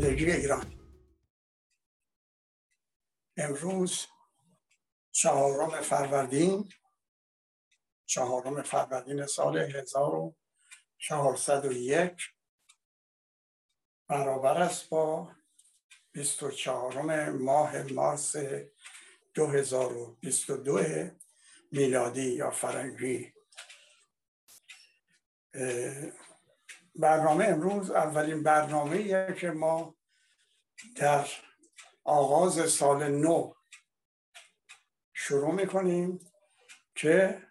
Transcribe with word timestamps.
پایندگی 0.00 0.32
ایران. 0.32 0.72
امروز 3.36 4.06
چهارم 5.12 5.80
فروردین 5.80 6.72
چهارم 8.06 8.62
فروردین 8.62 9.26
سال 9.26 9.58
1401 9.58 12.12
برابر 14.08 14.62
است 14.62 14.88
با 14.88 15.32
24 16.12 17.30
ماه 17.30 17.82
مارس 17.82 18.36
2022 19.34 21.10
میلادی 21.72 22.32
یا 22.32 22.50
فرنگی. 22.50 23.32
برنامه 26.98 27.44
امروز 27.44 27.90
اولین 27.90 28.42
برنامه 28.42 29.32
که 29.34 29.50
ما 29.50 29.94
در 30.96 31.28
آغاز 32.04 32.70
سال 32.70 33.08
نو 33.08 33.52
شروع 35.12 35.52
می‌کنیم 35.54 36.20
که 36.94 37.42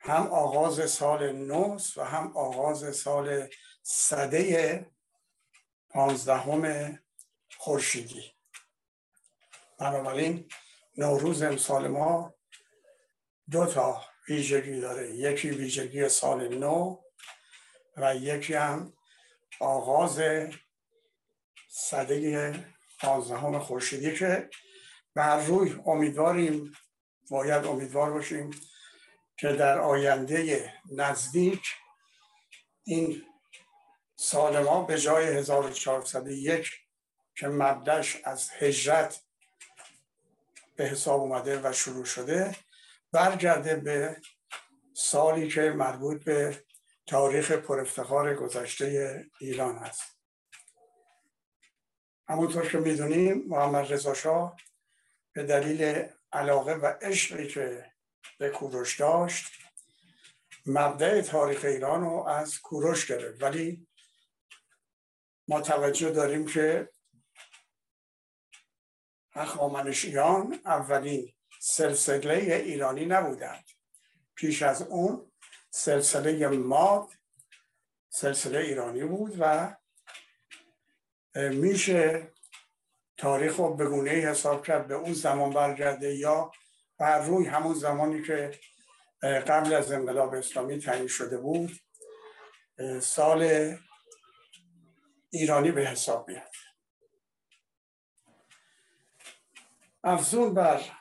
هم 0.00 0.26
آغاز 0.26 0.90
سال 0.90 1.32
نو 1.32 1.78
و 1.96 2.04
هم 2.04 2.36
آغاز 2.36 2.96
سال 2.96 3.48
صده 3.82 4.86
پانزدهم 5.90 6.98
خورشیدی. 7.58 8.32
بنابراین 9.78 10.50
نوروز 10.96 11.42
امسال 11.42 11.88
ما 11.88 12.34
دو 13.50 13.66
تا 13.66 14.04
ویژگی 14.28 14.80
داره. 14.80 15.16
یکی 15.16 15.50
ویژگی 15.50 16.08
سال 16.08 16.54
نو 16.54 17.02
و 18.00 18.16
یکی 18.16 18.54
هم 18.54 18.92
آغاز 19.60 20.20
صده 21.68 22.54
پانزدهم 23.00 23.58
خورشیدی 23.58 24.16
که 24.16 24.50
بر 25.14 25.44
روی 25.44 25.80
امیدواریم 25.86 26.72
باید 27.30 27.64
امیدوار 27.64 28.12
باشیم 28.12 28.50
که 29.36 29.48
در 29.48 29.78
آینده 29.78 30.72
نزدیک 30.92 31.62
این 32.84 33.22
سال 34.16 34.58
ما 34.58 34.82
به 34.82 35.00
جای 35.00 35.26
1401 35.26 36.70
که 37.34 37.48
مبدش 37.48 38.16
از 38.24 38.50
هجرت 38.58 39.20
به 40.76 40.84
حساب 40.84 41.20
اومده 41.20 41.60
و 41.64 41.72
شروع 41.72 42.04
شده 42.04 42.56
برگرده 43.12 43.76
به 43.76 44.16
سالی 44.94 45.48
که 45.48 45.60
مربوط 45.60 46.24
به 46.24 46.64
تاریخ 47.08 47.52
پرافتخار 47.52 48.34
گذشته 48.34 49.26
ایران 49.40 49.78
است. 49.78 50.18
همونطور 52.28 52.68
که 52.68 52.78
می‌دونیم 52.78 53.44
محمد 53.48 53.92
رضا 53.92 54.14
شاه 54.14 54.56
به 55.32 55.42
دلیل 55.42 56.08
علاقه 56.32 56.72
و 56.72 56.86
عشقی 56.86 57.48
که 57.48 57.92
به 58.38 58.50
کوروش 58.50 59.00
داشت 59.00 59.52
مبدع 60.66 61.20
تاریخ 61.20 61.64
ایران 61.64 62.00
رو 62.00 62.24
از 62.28 62.58
کوروش 62.58 63.06
گرفت. 63.06 63.42
ولی 63.42 63.86
ما 65.48 65.60
توجه 65.60 66.10
داریم 66.10 66.46
که 66.46 66.90
اخوامنشیان 69.34 70.60
اولین 70.64 71.32
سلسله 71.60 72.34
ایرانی 72.54 73.06
نبودند. 73.06 73.64
پیش 74.34 74.62
از 74.62 74.82
اون 74.82 75.32
سلسله 75.70 76.48
ماد 76.48 77.08
سلسله 78.08 78.58
ایرانی 78.58 79.04
بود 79.04 79.36
و 79.38 79.76
میشه 81.34 82.32
تاریخ 83.16 83.56
رو 83.56 83.74
به 83.74 83.86
گونه 83.86 84.10
حساب 84.10 84.66
کرد 84.66 84.88
به 84.88 84.94
اون 84.94 85.12
زمان 85.12 85.50
برگرده 85.50 86.14
یا 86.14 86.52
بر 86.98 87.26
روی 87.26 87.46
همون 87.46 87.74
زمانی 87.74 88.22
که 88.22 88.50
قبل 89.22 89.74
از 89.74 89.92
انقلاب 89.92 90.34
اسلامی 90.34 90.78
تعیین 90.78 91.06
شده 91.06 91.38
بود 91.38 91.70
سال 93.00 93.74
ایرانی 95.30 95.72
به 95.72 95.86
حساب 95.86 96.28
میاد. 96.28 96.52
افزون 100.04 100.54
بر 100.54 100.97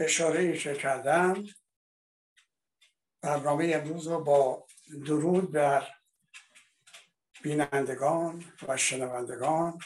اشاره 0.00 0.58
که 0.58 0.74
کردم 0.74 1.44
برنامه 3.20 3.72
امروز 3.74 4.06
رو 4.06 4.24
با 4.24 4.66
درود 5.06 5.52
بر 5.52 5.88
بینندگان 7.42 8.44
و 8.68 8.76
شنوندگان 8.76 9.78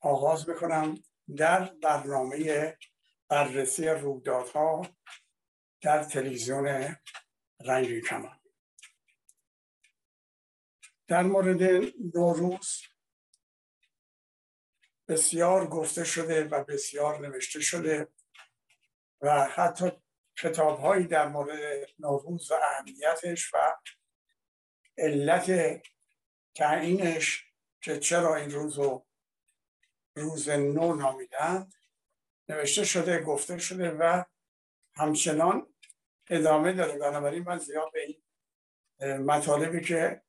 آغاز 0.00 0.48
می‌کنم 0.48 1.02
در 1.36 1.74
برنامه 1.82 2.76
بررسی 3.28 3.88
رویدادها 3.88 4.88
در 5.80 6.04
تلویزیون 6.04 6.96
رنگی 7.60 8.00
کمان. 8.00 8.40
در 11.06 11.22
مورد 11.22 11.92
نوروز 12.14 12.82
بسیار 15.08 15.66
گفته 15.66 16.04
شده 16.04 16.44
و 16.44 16.64
بسیار 16.64 17.26
نوشته 17.26 17.60
شده 17.60 18.08
و 19.20 19.44
حتی 19.44 19.92
کتاب 20.36 20.80
هایی 20.80 21.06
در 21.06 21.28
مورد 21.28 21.88
نوروز 21.98 22.50
و 22.50 22.54
اهمیتش 22.54 23.54
و 23.54 23.58
علت 24.98 25.80
تعیینش 26.54 27.44
که 27.80 27.98
چرا 27.98 28.36
این 28.36 28.50
روز 28.50 28.78
رو 28.78 29.06
روز 30.16 30.48
نو 30.48 30.94
نامیدند 30.94 31.74
نوشته 32.48 32.84
شده 32.84 33.22
گفته 33.22 33.58
شده 33.58 33.90
و 33.90 34.24
همچنان 34.94 35.74
ادامه 36.30 36.72
داره. 36.72 36.98
بنابراین 36.98 37.42
من 37.42 37.58
زیاد 37.58 37.92
به 37.92 38.00
این 38.02 38.22
مطالبی 39.16 39.80
که 39.80 40.22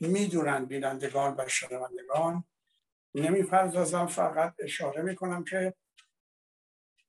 می‌دونن 0.00 0.64
بینندگان 0.64 1.34
و 1.38 1.48
شنوندگان 1.48 2.44
نمی‌پردازم. 3.14 4.06
فقط 4.06 4.54
اشاره 4.58 5.02
می‌کنم 5.02 5.44
که 5.44 5.74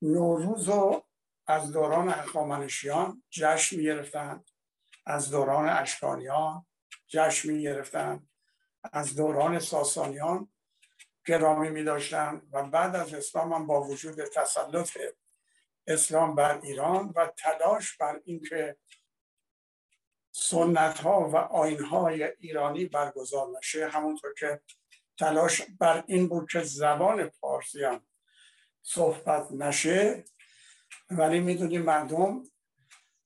نوروز 0.01 0.69
رو 0.69 1.06
از 1.47 1.71
دوران 1.71 2.09
اخوامنشیان 2.09 3.23
جشن 3.29 3.77
می‌گرفتند. 3.77 4.49
از 5.05 5.31
دوران 5.31 5.69
اشکانیان 5.69 6.65
جشن 7.07 7.49
می‌گرفتند. 7.49 8.29
از 8.93 9.15
دوران 9.15 9.59
ساسانیان 9.59 10.51
گرامی 11.25 11.69
می 11.69 11.83
و 12.51 12.63
بعد 12.71 12.95
از 12.95 13.13
اسلام 13.13 13.53
هم 13.53 13.67
با 13.67 13.81
وجود 13.81 14.25
تسلط 14.25 14.97
اسلام 15.87 16.35
بر 16.35 16.59
ایران 16.63 17.13
و 17.15 17.27
تلاش 17.37 17.97
بر 17.97 18.21
اینکه 18.25 18.77
سنت 20.31 20.99
ها 20.99 21.29
و 21.29 21.35
آین 21.35 21.83
های 21.83 22.23
ایرانی 22.23 22.85
برگزار 22.85 23.47
نشه 23.57 23.87
همونطور 23.87 24.33
که 24.33 24.61
تلاش 25.19 25.61
بر 25.79 26.03
این 26.07 26.27
بود 26.27 26.51
که 26.51 26.63
زبان 26.63 27.29
پارسی 27.29 27.83
هم 27.83 28.07
صحبت 28.81 29.51
نشه. 29.51 30.25
ولی 31.09 31.39
می‌دونیم 31.39 31.81
مردم 31.81 32.43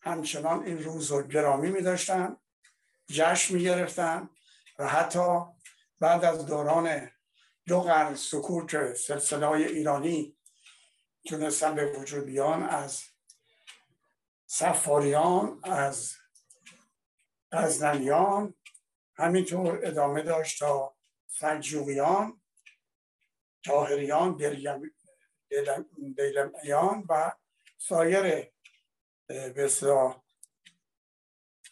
همچنان 0.01 0.63
این 0.63 0.83
روز 0.83 1.11
رو 1.11 1.27
گرامی 1.27 1.71
می 1.71 1.81
داشتن 1.81 2.37
جشن 3.07 3.53
می 3.55 3.63
گرفتن 3.63 4.29
و 4.79 4.87
حتی 4.87 5.41
بعد 5.99 6.25
از 6.25 6.45
دوران 6.45 7.11
دو 7.67 7.81
قرن 7.81 8.15
سکوت 8.15 8.93
سلسله 8.93 9.45
های 9.45 9.63
ایرانی 9.63 10.37
تونستن 11.27 11.75
به 11.75 11.99
وجود 11.99 12.25
بیان 12.25 12.63
از 12.63 13.03
سفاریان 14.45 15.59
از 15.63 16.13
غزنویان 17.51 18.53
همینطور 19.15 19.79
ادامه 19.83 20.21
داشت 20.21 20.59
تا 20.59 20.95
سلجوقیان 21.27 22.41
تاهریان 23.63 24.37
دیلمیان 26.15 27.05
و 27.09 27.31
سایر 27.87 28.51
بسیار 29.29 30.21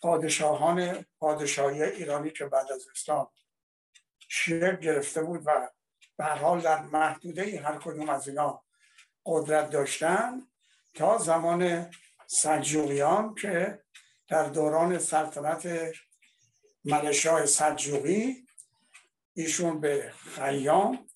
پادشاهان 0.01 1.05
پادشاهی 1.19 1.83
ایرانی 1.83 2.31
که 2.31 2.45
بعد 2.45 2.71
از 2.71 2.87
اسلام 2.87 3.31
شکل 4.27 4.75
گرفته 4.75 5.23
بود 5.23 5.41
و 5.45 5.69
به 6.17 6.25
حال 6.25 6.61
در 6.61 6.81
محدوده 6.81 7.61
هر 7.61 7.77
کدوم 7.77 8.09
از 8.09 8.27
اینا 8.27 8.63
قدرت 9.25 9.69
داشتن 9.69 10.41
تا 10.93 11.17
زمان 11.17 11.91
سلجوقیان 12.27 13.35
که 13.35 13.83
در 14.27 14.49
دوران 14.49 14.99
سلطنت 14.99 15.91
ملشاه 16.85 17.45
سلجوقی 17.45 18.47
ایشون 19.33 19.81
به 19.81 20.13
خیام 20.35 21.09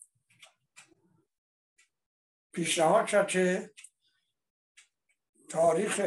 پیشنهاد 2.51 3.07
کرد 3.07 3.28
که 3.28 3.74
تاریخ 5.53 6.01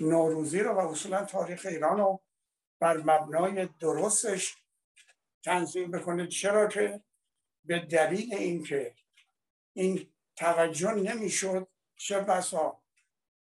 نوروزی 0.00 0.60
رو 0.60 0.72
و 0.72 0.78
اصولا 0.78 1.24
تاریخ 1.24 1.66
ایران 1.70 1.96
رو 1.96 2.20
بر 2.80 2.96
مبنای 2.96 3.68
درستش 3.80 4.56
تنظیم 5.44 5.90
بکنه. 5.90 6.26
چرا 6.26 6.66
که 6.66 7.00
به 7.64 7.78
دلیل 7.78 8.34
اینکه 8.34 8.94
این 9.72 10.12
توجه 10.36 10.92
نمی‌شد 10.92 11.68
چه 11.96 12.20
بسا 12.20 12.82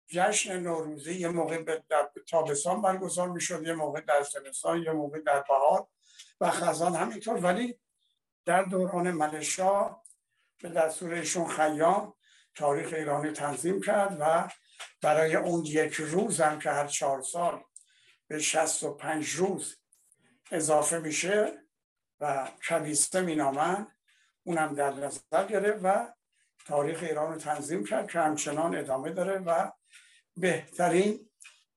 جشن 0.09 0.61
نوروزی 0.61 1.15
یه 1.15 1.29
موقع 1.29 1.63
در 1.89 2.11
تابستان 2.29 2.83
برگزار 2.83 3.29
می‌شد 3.29 3.67
یه 3.67 3.73
موقع 3.73 4.01
در 4.01 4.23
زمستان 4.23 4.83
یه 4.83 4.93
موقع 4.93 5.21
در 5.21 5.41
بهار 5.49 5.89
و 6.41 6.51
خزان 6.51 6.95
همینطور. 6.95 7.37
ولی 7.37 7.81
در 8.45 8.63
دوران 8.63 9.11
ملشا 9.11 9.97
به 10.63 10.69
دستورشون 10.69 11.49
خیام 11.49 12.15
تاریخ 12.55 12.93
ایرانی 12.93 13.33
تنظیم 13.33 13.81
کرد 13.81 14.17
و 14.21 14.49
برای 15.03 15.37
اون 15.37 15.65
یک 15.65 15.95
روز 15.95 16.41
هم 16.41 16.59
که 16.59 16.71
هر 16.71 16.87
چهار 16.87 17.23
سال 17.23 17.65
به 18.29 18.39
65 18.39 19.29
روز 19.29 19.77
اضافه 20.51 20.99
میشه 20.99 21.63
و 22.21 22.49
شبیسته 22.61 23.21
مینامن 23.21 23.87
اونم 24.43 24.75
در 24.75 24.95
نظر 24.95 25.47
گرفت 25.49 25.81
و 25.83 26.15
تاریخ 26.67 27.03
ایران 27.03 27.33
رو 27.33 27.39
تنظیم 27.39 27.85
کرد 27.85 28.11
که 28.11 28.21
همچنان 28.21 28.77
ادامه 28.77 29.13
داره 29.13 29.39
و 29.39 29.71
بهترین 30.37 31.31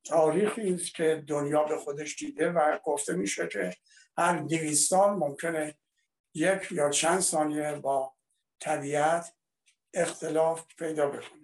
تاریخی 0.04 0.74
است 0.74 0.96
که 0.96 1.24
دنیا 1.28 1.64
به 1.64 1.78
خودش 1.78 2.16
دیده 2.16 2.52
و 2.52 2.80
گفته 2.84 3.14
میشه 3.14 3.48
که 3.48 3.76
هر 4.18 4.38
دویست 4.38 4.90
سال 4.90 5.10
ممکنه 5.10 5.78
یک 6.34 6.72
یا 6.72 6.90
چند 6.90 7.20
ثانیه 7.20 7.76
با 7.76 8.14
طبیعت 8.60 9.34
اختلاف 9.94 10.66
پیدا 10.78 11.10
بکنه. 11.10 11.43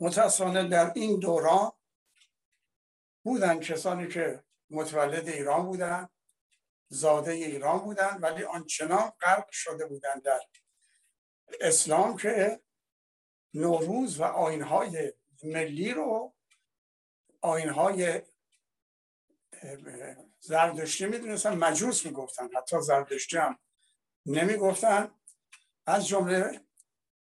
متاسفانه 0.00 0.68
در 0.68 0.92
این 0.94 1.20
دوران 1.20 1.72
بودن 3.22 3.60
کسانی 3.60 4.08
که 4.08 4.44
متولد 4.70 5.28
ایران 5.28 5.66
بودن 5.66 6.08
زاده 6.88 7.32
ایران 7.32 7.78
بودن 7.78 8.18
ولی 8.20 8.44
آنچنان 8.44 9.12
غرق 9.20 9.50
شده 9.50 9.86
بودن 9.86 10.18
در 10.18 10.40
اسلام 11.60 12.16
که 12.16 12.60
نوروز 13.54 14.20
و 14.20 14.22
آینهای 14.22 15.12
ملی 15.42 15.94
رو 15.94 16.34
آینهای 17.40 18.22
زردشتی 20.40 21.06
می‌دونستن 21.06 21.54
مجوس 21.54 22.06
می‌گفتن 22.06 22.48
حتی 22.56 22.80
زردشتی 22.80 23.36
هم 23.36 23.58
نمی‌گفتن. 24.26 25.10
از 25.86 26.06
جمله 26.06 26.60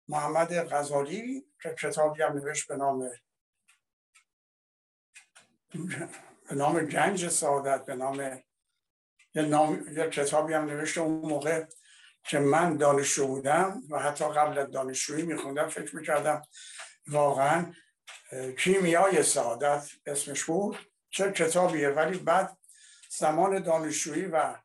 محمد 0.08 0.54
غزالی 0.74 1.49
که 1.62 1.76
کتابی 1.82 2.22
هم 2.22 2.34
نوشت 2.34 2.68
به 2.68 2.76
نام 2.76 3.10
به 6.50 6.56
نام 6.56 6.80
گنج 6.80 7.28
سعادت 7.28 7.86
به 7.86 7.96
نام 7.96 8.44
یه, 9.36 9.42
نام، 9.42 9.98
یه 9.98 10.10
کتابی 10.10 10.54
هم 10.54 10.66
نوشته 10.66 11.02
اون 11.02 11.30
موقع 11.30 11.66
که 12.24 12.40
من 12.40 12.78
دانشجو 12.78 13.28
بودم 13.28 13.82
و 13.90 14.00
حتی 14.00 14.26
قبل 14.30 14.58
از 14.58 14.72
دانشجویی 14.72 15.26
میخوندم 15.26 15.68
فکر 15.68 15.96
می‌کردم 15.96 16.42
واقعا 17.08 17.74
کیمیای 18.58 19.24
سعادت 19.24 19.90
اسمش 20.06 20.44
بود. 20.44 20.78
چه 21.10 21.32
کتابیه؟ 21.32 21.90
ولی 21.90 22.18
بعد 22.18 22.58
زمان 23.10 23.64
دانشجویی 23.64 24.26
و 24.26 24.56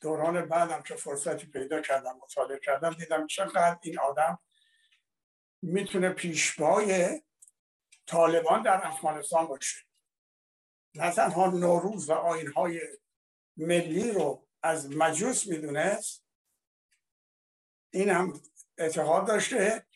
دوران 0.00 0.46
بعدم 0.46 0.82
که 0.82 0.94
فرصتی 0.94 1.46
پیدا 1.46 1.80
کردم 1.80 2.18
مطالعه 2.22 2.58
کردم 2.58 2.90
دیدم 2.90 3.26
چقدر 3.26 3.78
این 3.82 3.98
آدم 3.98 4.38
می‌تونه 5.62 6.10
پیشبای 6.10 7.20
طالبان 8.06 8.62
در 8.62 8.86
افغانستان 8.86 9.46
باشه. 9.46 9.84
نه 10.94 11.10
تنها 11.10 11.46
نوروز 11.46 12.10
و 12.10 12.12
آینهای 12.12 12.80
ملی 13.56 14.10
رو 14.12 14.46
از 14.62 14.90
مجوس 14.90 15.46
می‌دونست 15.46 16.24
این 17.90 18.08
هم 18.08 18.40
اعتقاد 18.78 19.26
داشته 19.26 19.86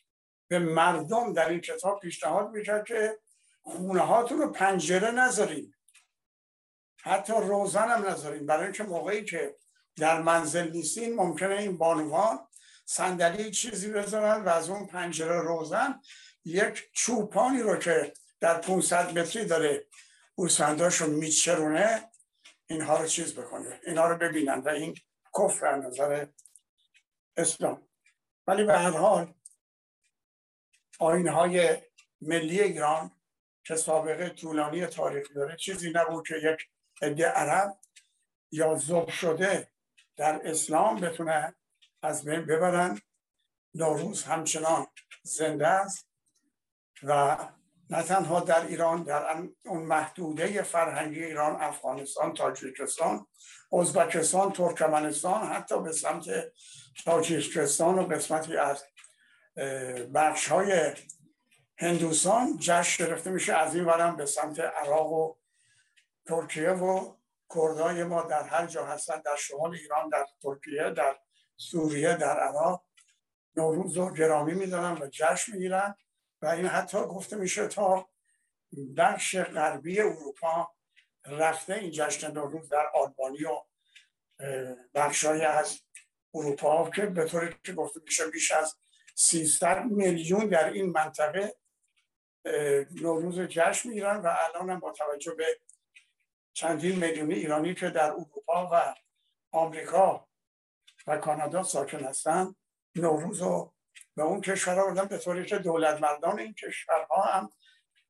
به 0.49 0.59
مردم 0.59 1.33
در 1.33 1.49
این 1.49 1.61
کتاب 1.61 2.01
پیشنهاد 2.01 2.51
می‌کرد 2.51 2.87
که 2.87 3.19
خونه 3.63 4.01
هاتون 4.01 4.39
رو 4.39 4.53
پنجره 4.53 5.11
نذارین. 5.11 5.75
حتی 7.03 7.33
روزن 7.33 7.89
هم 7.89 8.07
نذارین. 8.07 8.47
برای 8.47 8.65
اینکه 8.65 8.83
موقعی 8.83 9.25
که 9.25 9.57
در 9.97 10.23
منزل 10.23 10.71
نیستین 10.71 11.15
ممکنه 11.15 11.55
این 11.55 11.79
بانوان 11.79 12.49
صندلی 12.91 13.51
چیزی 13.51 13.93
بذارن 13.93 14.45
و 14.45 14.49
از 14.49 14.71
اون 14.71 14.87
پنجره 14.87 15.41
روزن 15.41 16.01
یک 16.45 16.91
چوپانی 16.93 17.63
رو 17.63 17.77
که 17.77 18.13
در 18.41 18.59
500 18.59 19.19
متری 19.19 19.45
داره 19.45 19.87
گوسفنداش 20.35 20.97
رو 20.97 21.07
میچرونه 21.07 22.11
اینها 22.67 23.01
رو 23.01 23.07
چیز 23.07 23.35
بکنه. 23.35 23.81
اینها 23.87 24.09
رو 24.09 24.19
ببینن 24.19 24.59
و 24.59 24.69
این 24.69 24.95
کفر 25.39 25.77
نظر 25.77 26.27
اسلام. 27.37 27.89
ولی 28.47 28.65
به 28.65 28.79
هر 28.79 28.91
حال 28.91 29.35
آینهای 30.99 31.83
ملی 32.21 32.61
ایران 32.61 33.11
که 33.65 33.77
سابقه 33.77 34.29
طولانی 34.29 34.87
تاریخ 34.87 35.35
داره 35.35 35.57
چیزی 35.57 35.93
نبود 35.95 36.29
که 36.29 36.35
یک 36.35 36.69
عده 37.03 37.27
عرب 37.27 37.79
یا 38.51 38.75
زب 38.75 39.09
شده 39.09 39.69
در 40.17 40.41
اسلام 40.45 41.01
بتونه 41.01 41.55
از 42.03 42.25
بین 42.25 42.47
ببرن. 42.47 43.01
نوروز 43.75 44.23
همچنان 44.23 44.87
زنده 45.23 45.67
است 45.67 46.07
و 47.03 47.37
نه 47.91 48.03
تنها 48.03 48.41
در 48.41 48.67
ایران 48.67 49.03
در 49.03 49.37
اون 49.65 49.83
محدوده 49.83 50.63
فرهنگی 50.63 51.25
ایران 51.25 51.57
افغانستان 51.61 52.35
تاجیکستان 52.35 53.27
ازبکستان 53.73 54.53
ترکمنستان 54.53 55.47
حتی 55.47 55.83
به 55.83 55.93
سمت 55.93 56.25
تاجیکستان 57.05 57.99
و 57.99 58.03
قسمتی 58.03 58.57
از 58.57 58.85
بخش 60.15 60.49
های 60.49 60.95
هندوستان 61.79 62.57
جشن 62.59 63.05
گرفته 63.05 63.31
میشه. 63.31 63.55
از 63.55 63.75
این 63.75 63.85
ورم 63.85 64.17
به 64.17 64.27
سمت 64.27 64.61
عراق 64.61 65.13
و 65.13 65.35
ترکیه 66.27 66.71
و 66.71 67.15
کردای 67.55 68.05
ما 68.05 68.23
در 68.23 68.43
هر 68.43 68.67
جا 68.67 68.87
هستن 68.87 69.21
در 69.21 69.37
شمال 69.37 69.75
ایران 69.75 70.09
در 70.09 70.27
ترکیه 70.43 70.91
در 70.91 71.17
سوریه 71.61 72.17
در 72.17 72.41
عراق 72.41 72.85
نوروز 73.57 73.97
رو 73.97 74.15
گرامی 74.15 74.55
میدارن 74.55 75.03
و 75.03 75.07
جشن 75.07 75.53
می‌گیرن 75.53 75.95
و 76.43 76.47
این 76.47 76.67
حتی 76.67 76.99
گفته 76.99 77.37
میشه 77.37 77.69
تا 77.69 78.09
بخش 78.97 79.37
غربی 79.37 80.01
اروپا 80.01 80.75
رفته 81.27 81.75
این 81.75 81.91
جشن 81.91 82.31
نوروز 82.33 82.69
در 82.69 82.87
آلبانی 82.95 83.45
و 83.45 83.63
بخشای 84.95 85.45
از 85.45 85.81
اروپا 86.35 86.91
که 86.91 87.07
به 87.07 87.25
طوری 87.25 87.55
که 87.65 87.73
گفته 87.73 88.01
میشه 88.05 88.27
بیش 88.27 88.51
از 88.51 88.77
300 89.15 89.85
میلیون 89.85 90.49
در 90.49 90.71
این 90.71 90.91
منطقه 90.91 91.57
نوروز 92.91 93.41
جشن 93.41 93.89
می‌گیرن 93.89 94.17
و 94.17 94.35
الان 94.39 94.71
هم 94.71 94.81
با 94.81 94.93
توجه 94.93 95.35
به 95.35 95.61
چندین 96.53 96.99
میلیونی 96.99 97.35
ایرانی 97.35 97.75
که 97.75 97.91
در 97.91 98.11
اروپا 98.11 98.69
و 98.73 98.95
آمریکا 99.53 100.30
و 101.07 101.19
کانادا 101.19 101.63
ساکن 101.63 102.05
هستن. 102.05 102.55
نوروز 102.95 103.43
رو 103.43 103.75
به 104.17 104.23
اون 104.23 104.41
کشورها 104.41 104.87
بودن 104.89 105.05
به 105.05 105.19
طوری 105.19 105.47
که 105.47 105.59
دولت 105.59 106.01
مردان 106.01 106.39
این 106.39 106.55
کشورها 106.55 107.23
هم 107.23 107.53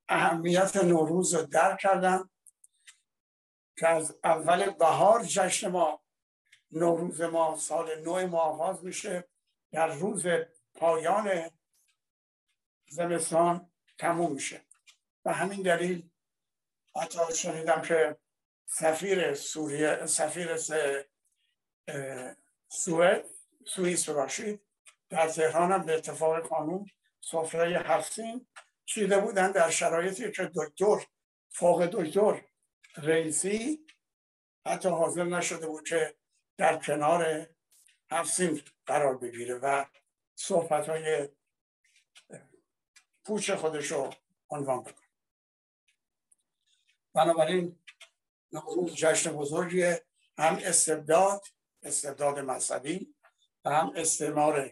اهمیت 0.09 0.76
نوروز 0.76 1.35
رو 1.35 1.42
درک 1.42 1.78
کردن. 1.78 2.30
که 3.76 3.88
از 3.88 4.16
اول 4.25 4.70
بهار 4.70 5.25
جشن 5.25 5.68
ما 5.68 6.02
نوروز 6.70 7.20
ما 7.20 7.56
سال 7.56 8.00
نو 8.00 8.26
ما 8.26 8.38
آغاز 8.38 8.85
میشه. 8.85 9.28
در 9.73 9.87
روز 9.87 10.26
پایان 10.75 11.50
زمستان 12.88 13.70
تموم 13.99 14.32
میشه. 14.32 14.64
و 15.25 15.32
همین 15.32 15.62
دلیل 15.62 16.11
حتی 16.97 17.35
شنیدم 17.35 17.82
که 17.82 18.16
سفیر 18.66 19.35
سوریه 19.35 20.06
سفیر 20.06 20.56
سوئد 22.72 23.24
سوئیس 23.66 24.08
باشید 24.08 24.60
در 25.08 25.28
تهران 25.28 25.72
هم 25.72 25.86
به 25.86 25.94
اتفاق 25.94 26.48
قانون 26.48 26.90
سفره 27.20 27.78
هفتین 27.78 28.46
چیده 28.84 29.18
بودن 29.18 29.52
در 29.52 29.70
شرایطی 29.70 30.32
که 30.32 30.50
دکتر 30.54 31.06
فوق 31.48 31.86
دکتر 31.86 32.44
رئیسی 32.96 33.86
حتی 34.66 34.88
حاضر 34.88 35.24
نشده 35.24 35.66
بود 35.66 35.88
که 35.88 36.14
در 36.56 36.78
کنار 36.78 37.46
هفتین 38.10 38.62
قرار 38.86 39.16
بگیره 39.18 39.54
و 39.54 39.84
صحبت 40.34 40.88
های 40.88 41.28
پوچ 43.24 43.50
خودش 43.50 43.86
رو 43.86 44.10
عنوان 44.50 44.80
بکنه. 44.80 45.08
بنابراین 47.14 47.78
نوروز 48.52 48.94
جشن 48.94 49.32
بزرگی 49.32 49.82
هم 50.38 50.58
استبداد 50.64 51.42
استبداد 51.82 52.38
مذهبی 52.38 53.14
و 53.64 53.70
هم 53.70 53.92
استعمار 53.96 54.70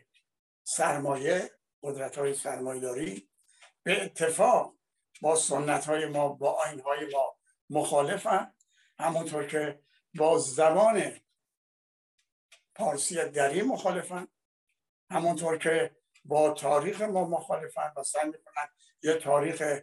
سرمایه 0.65 1.51
قدرت 1.83 2.19
های 2.19 2.35
سرمایه 2.35 2.81
داری 2.81 3.31
به 3.83 4.05
اتفاق 4.05 4.75
با 5.21 5.37
سنت 5.37 5.85
های 5.85 6.07
ما 6.07 6.29
با 6.29 6.53
آین 6.53 6.81
های 6.81 7.07
ما 7.13 7.37
مخالفن. 7.71 8.55
همونطور 8.99 9.47
که 9.47 9.83
با 10.15 10.39
زبان 10.39 11.21
پارسی 12.75 13.15
دری 13.15 13.63
مخالفن. 13.63 14.29
همونطور 15.11 15.59
که 15.59 15.97
با 16.25 16.51
تاریخ 16.51 17.03
ما 17.03 17.25
مخالفن 17.25 17.93
و 17.97 18.03
سعی 18.03 18.29
می‌کنن 18.29 18.69
یه 19.03 19.15
تاریخ 19.15 19.83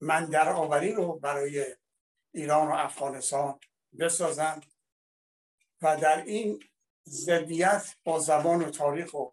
من 0.00 0.24
در 0.24 0.48
آوری 0.48 0.92
رو 0.92 1.18
برای 1.18 1.76
ایران 2.34 2.68
و 2.68 2.74
افغانستان 2.74 3.60
بسازن. 3.98 4.60
و 5.84 5.96
در 5.96 6.24
این 6.24 6.62
ضدیت 7.08 7.96
با 8.04 8.18
زبان 8.18 8.62
و 8.64 8.70
تاریخ 8.70 9.14
و 9.14 9.30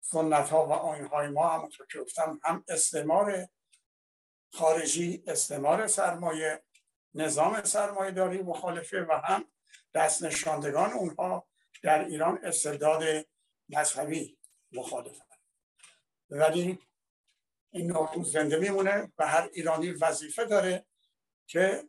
سنت 0.00 0.48
ها 0.48 0.66
و 0.66 0.72
آین 0.72 1.06
های 1.06 1.28
ما 1.28 1.48
همونطور 1.48 1.86
که 1.86 1.98
گفتم 1.98 2.40
هم 2.44 2.64
استعمار 2.68 3.48
خارجی 4.52 5.22
استعمار 5.26 5.86
سرمایه 5.86 6.62
نظام 7.14 7.64
سرمایه 7.64 8.10
داری 8.10 8.42
مخالفه 8.42 9.02
و 9.02 9.12
هم 9.12 9.44
دست 9.94 10.22
نشاندگان 10.22 10.92
اونها 10.92 11.46
در 11.82 12.04
ایران 12.04 12.38
استعداد 12.42 13.26
مذهبی 13.68 14.38
مخالفه. 14.72 15.24
ولی 16.30 16.78
این 17.70 17.86
نوروز 17.86 18.32
زنده 18.32 18.56
میمونه 18.56 19.12
و 19.18 19.26
هر 19.26 19.48
ایرانی 19.52 19.90
وظیفه 19.90 20.44
داره 20.44 20.86
که 21.46 21.84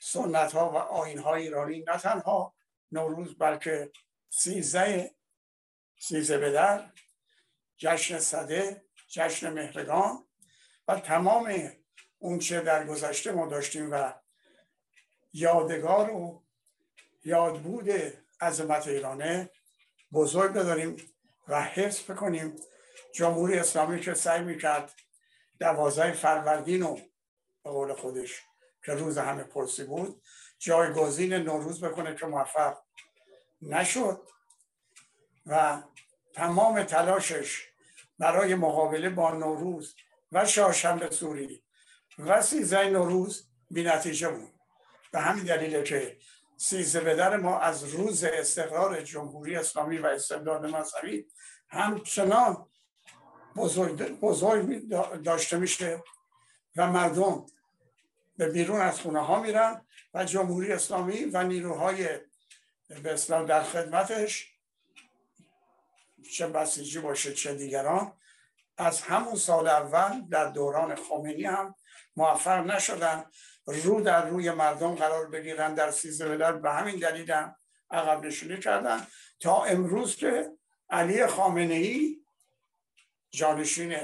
سنت 0.00 0.52
ها 0.52 0.70
و 0.70 0.76
آین 0.76 1.18
های 1.18 1.42
ایرانی 1.42 1.80
نه 1.80 1.98
تنها 1.98 2.54
نوروز 2.92 3.38
بلکه 3.38 3.92
سیزده 4.30 5.14
سیزه 5.98 6.38
بدر 6.38 6.92
جشن 7.78 8.18
صده 8.18 8.84
جشن 9.08 9.50
مهرگان 9.52 10.24
و 10.88 11.00
تمام 11.00 11.72
اونچه 12.18 12.60
در 12.60 12.86
گذشته 12.86 13.32
ما 13.32 13.46
داشتیم 13.46 13.92
و 13.92 14.12
یادگار 15.32 16.10
و 16.10 16.44
یادبود 17.24 17.90
عظمت 18.40 18.88
ایرانه 18.88 19.50
بزرگ 20.12 20.52
بداریم 20.52 20.96
و 21.48 21.62
حفظ 21.62 22.10
بکنیم. 22.10 22.56
جمهوری 23.14 23.58
اسلامی 23.58 24.00
که 24.00 24.14
سعی 24.14 24.44
می‌کرد 24.44 24.94
دوازده 25.60 26.12
فروردین 26.12 26.82
رو 26.82 26.94
به 27.64 27.70
قول 27.70 27.94
خودش 27.94 28.42
که 28.84 28.92
روز 28.92 29.18
همه 29.18 29.42
پرسی 29.42 29.84
بود 29.84 30.22
جایگزین 30.60 31.34
نوروز 31.34 31.84
بکنه 31.84 32.14
که 32.14 32.26
موفق 32.26 32.76
نشد 33.62 34.20
و 35.46 35.82
تمام 36.34 36.82
تلاشش 36.82 37.68
برای 38.18 38.54
مقابله 38.54 39.10
با 39.10 39.30
نوروز 39.30 39.94
و 40.32 40.46
شاشنبه 40.46 41.10
سوری 41.10 41.64
و 42.18 42.42
سیزده 42.42 42.90
نوروز 42.90 43.48
بی 43.70 43.82
نتیجه 43.82 44.28
بود. 44.28 44.54
به 45.12 45.20
همین 45.20 45.44
دلیل 45.44 45.82
که 45.82 46.18
سیزده 46.56 47.04
بدر 47.04 47.36
ما 47.36 47.58
از 47.58 47.84
روز 47.84 48.24
استقرار 48.24 49.00
جمهوری 49.00 49.56
اسلامی 49.56 49.98
و 49.98 50.06
استبداد 50.06 50.66
مذهبی 50.66 51.26
همچنان 51.68 52.66
بزرگ, 53.56 54.20
بزرگ 54.20 54.88
داشته 55.24 55.56
میشه 55.56 56.02
و 56.76 56.92
مردم 56.92 57.46
به 58.40 58.48
بیرون 58.48 58.80
از 58.80 59.00
خونه 59.00 59.20
ها 59.20 59.40
میرن 59.40 59.86
و 60.14 60.24
جمهوری 60.24 60.72
اسلامی 60.72 61.24
و 61.24 61.42
نیروهای 61.42 62.08
به 63.02 63.12
اسلام 63.12 63.46
در 63.46 63.62
خدمتش 63.62 64.52
چه 66.36 66.46
بسیجی 66.46 66.98
باشه 66.98 67.34
چه 67.34 67.54
دیگران 67.54 68.12
از 68.78 69.00
همون 69.00 69.34
سال 69.34 69.68
اول 69.68 70.20
در 70.30 70.50
دوران 70.50 70.94
خمینی 70.94 71.44
هم 71.44 71.74
موفق 72.16 72.66
نشدن 72.66 73.24
رو 73.66 74.00
در 74.00 74.28
روی 74.28 74.50
مردم 74.50 74.94
قرار 74.94 75.30
بگیرن 75.30 75.74
در 75.74 75.90
سیزده 75.90 76.36
در 76.36 76.52
به 76.52 76.70
همین 76.70 76.98
دلیل 76.98 77.32
هم 77.32 77.56
عقب 77.90 78.24
نشونی 78.24 78.60
کردن. 78.60 79.06
تا 79.40 79.64
امروز 79.64 80.16
که 80.16 80.50
علی 80.90 81.26
خامنه 81.26 81.74
ای 81.74 82.16
جانشین 83.30 83.96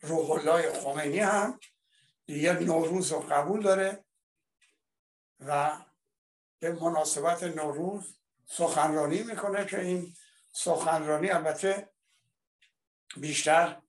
روح 0.00 0.30
الله 0.30 0.72
خمینی 0.72 1.18
هم 1.18 1.60
دیگه 2.26 2.52
نوروز 2.52 3.12
رو 3.12 3.20
قبول 3.20 3.62
داره 3.62 4.04
و 5.40 5.80
به 6.58 6.72
مناسبت 6.72 7.42
نوروز 7.42 8.18
سخنرانی 8.46 9.22
می‌کنه 9.22 9.66
که 9.66 9.80
این 9.80 10.14
سخنرانی 10.52 11.30
البته 11.30 11.90
بیشتر 13.16 13.82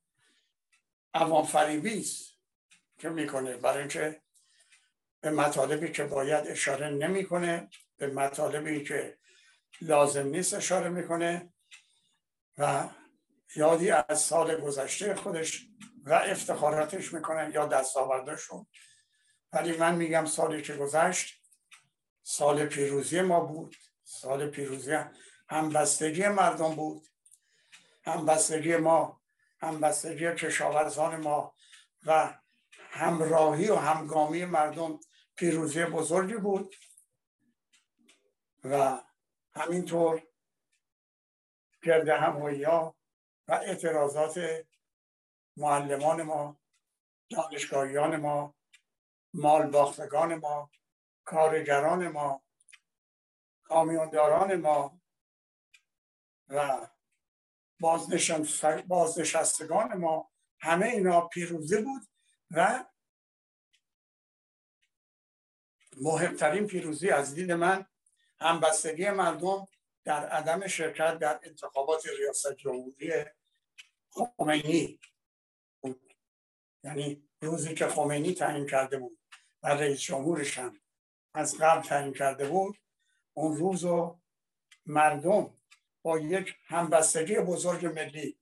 عوام 1.14 1.46
فریبی 1.46 2.00
است 2.00 2.34
که 2.98 3.10
می‌کنه 3.10 3.58
برای 3.58 3.80
اینکه 3.80 4.22
به 5.22 5.32
مطالبی 5.32 5.92
که 5.92 6.04
باید 6.04 6.48
اشاره 6.48 6.90
نمی‌کنه 6.90 7.70
به 7.98 8.08
مطالبی 8.08 8.84
که 8.84 9.18
لازم 9.82 10.28
نیست 10.28 10.54
اشاره 10.54 10.90
می‌کنه 10.90 11.54
و 12.58 12.90
یادی 13.56 13.92
از 13.92 14.22
سال 14.22 14.62
گذشته 14.62 15.16
خودش 15.16 15.68
و 16.06 16.14
افتخاراتش 16.14 17.14
می‌کنه 17.14 17.52
یا 17.54 17.66
دستاوردشون 17.66 18.68
ولی 19.54 19.78
من 19.78 19.96
میگم 19.96 20.26
سالی 20.26 20.62
که 20.62 20.74
گذشت 20.74 21.42
سال 22.24 22.66
پیروزی 22.66 23.22
ما 23.22 23.40
بود. 23.40 23.76
سال 24.04 24.50
پیروزی 24.50 24.98
همبستگی 25.50 26.28
مردم 26.28 26.76
بود. 26.76 27.08
همبستگی 28.04 28.76
ما 28.76 29.22
همبستگی 29.60 30.36
کشاورزان 30.36 31.16
ما 31.16 31.56
و 32.06 32.40
همراهی 32.78 33.70
و 33.70 33.76
همگامی 33.76 34.46
مردم 34.46 35.00
پیروزی 35.36 35.86
بزرگی 35.86 36.34
بود. 36.34 36.76
و 38.64 39.02
همینطور 39.56 40.24
گرد 41.84 42.10
ها 42.10 42.96
و 43.48 43.54
اعتراضات 43.54 44.66
معلمان 45.58 46.24
ما 46.24 46.60
دانشگاهیان 47.30 48.16
ما 48.16 48.56
مالباختگان 49.34 50.36
ما 50.36 50.72
کارگران 51.24 52.08
ما 52.08 52.44
کامیونداران 53.64 54.56
ما 54.56 55.02
و 56.48 56.88
بازنشستگان 58.88 59.94
ما. 59.94 60.32
همه 60.60 60.86
اینا 60.86 61.28
پیروزی 61.28 61.82
بود 61.82 62.02
و 62.52 62.86
مهمترین 66.02 66.68
پیروزی 66.68 67.10
از 67.10 67.36
دید 67.36 67.52
من 67.52 67.86
همبستگی 68.40 69.10
مردم 69.10 69.68
در 70.04 70.30
عدم 70.30 70.68
شرکت 70.68 71.20
در 71.20 71.40
انتخابات 71.44 72.06
ریاست 72.20 72.54
جمهوری 72.54 73.12
خمینی. 74.10 75.00
یعنی 76.86 77.30
روزی 77.42 77.76
که 77.76 77.88
خمینی 77.88 78.34
تعیین 78.34 78.68
کرده 78.68 78.98
بود 78.98 79.18
و 79.64 79.68
رئیس 79.68 80.00
جمهورش 80.00 80.58
هم 80.58 80.80
از 81.34 81.58
قبل 81.58 81.82
تعیین 81.82 82.14
کرده 82.14 82.50
بود 82.50 82.78
اون 83.34 83.58
روز 83.58 83.84
و 83.84 84.20
مردم 84.86 85.54
با 86.02 86.20
یک 86.20 86.56
همبستگی 86.66 87.40
بزرگ 87.40 87.86
ملی 87.86 88.38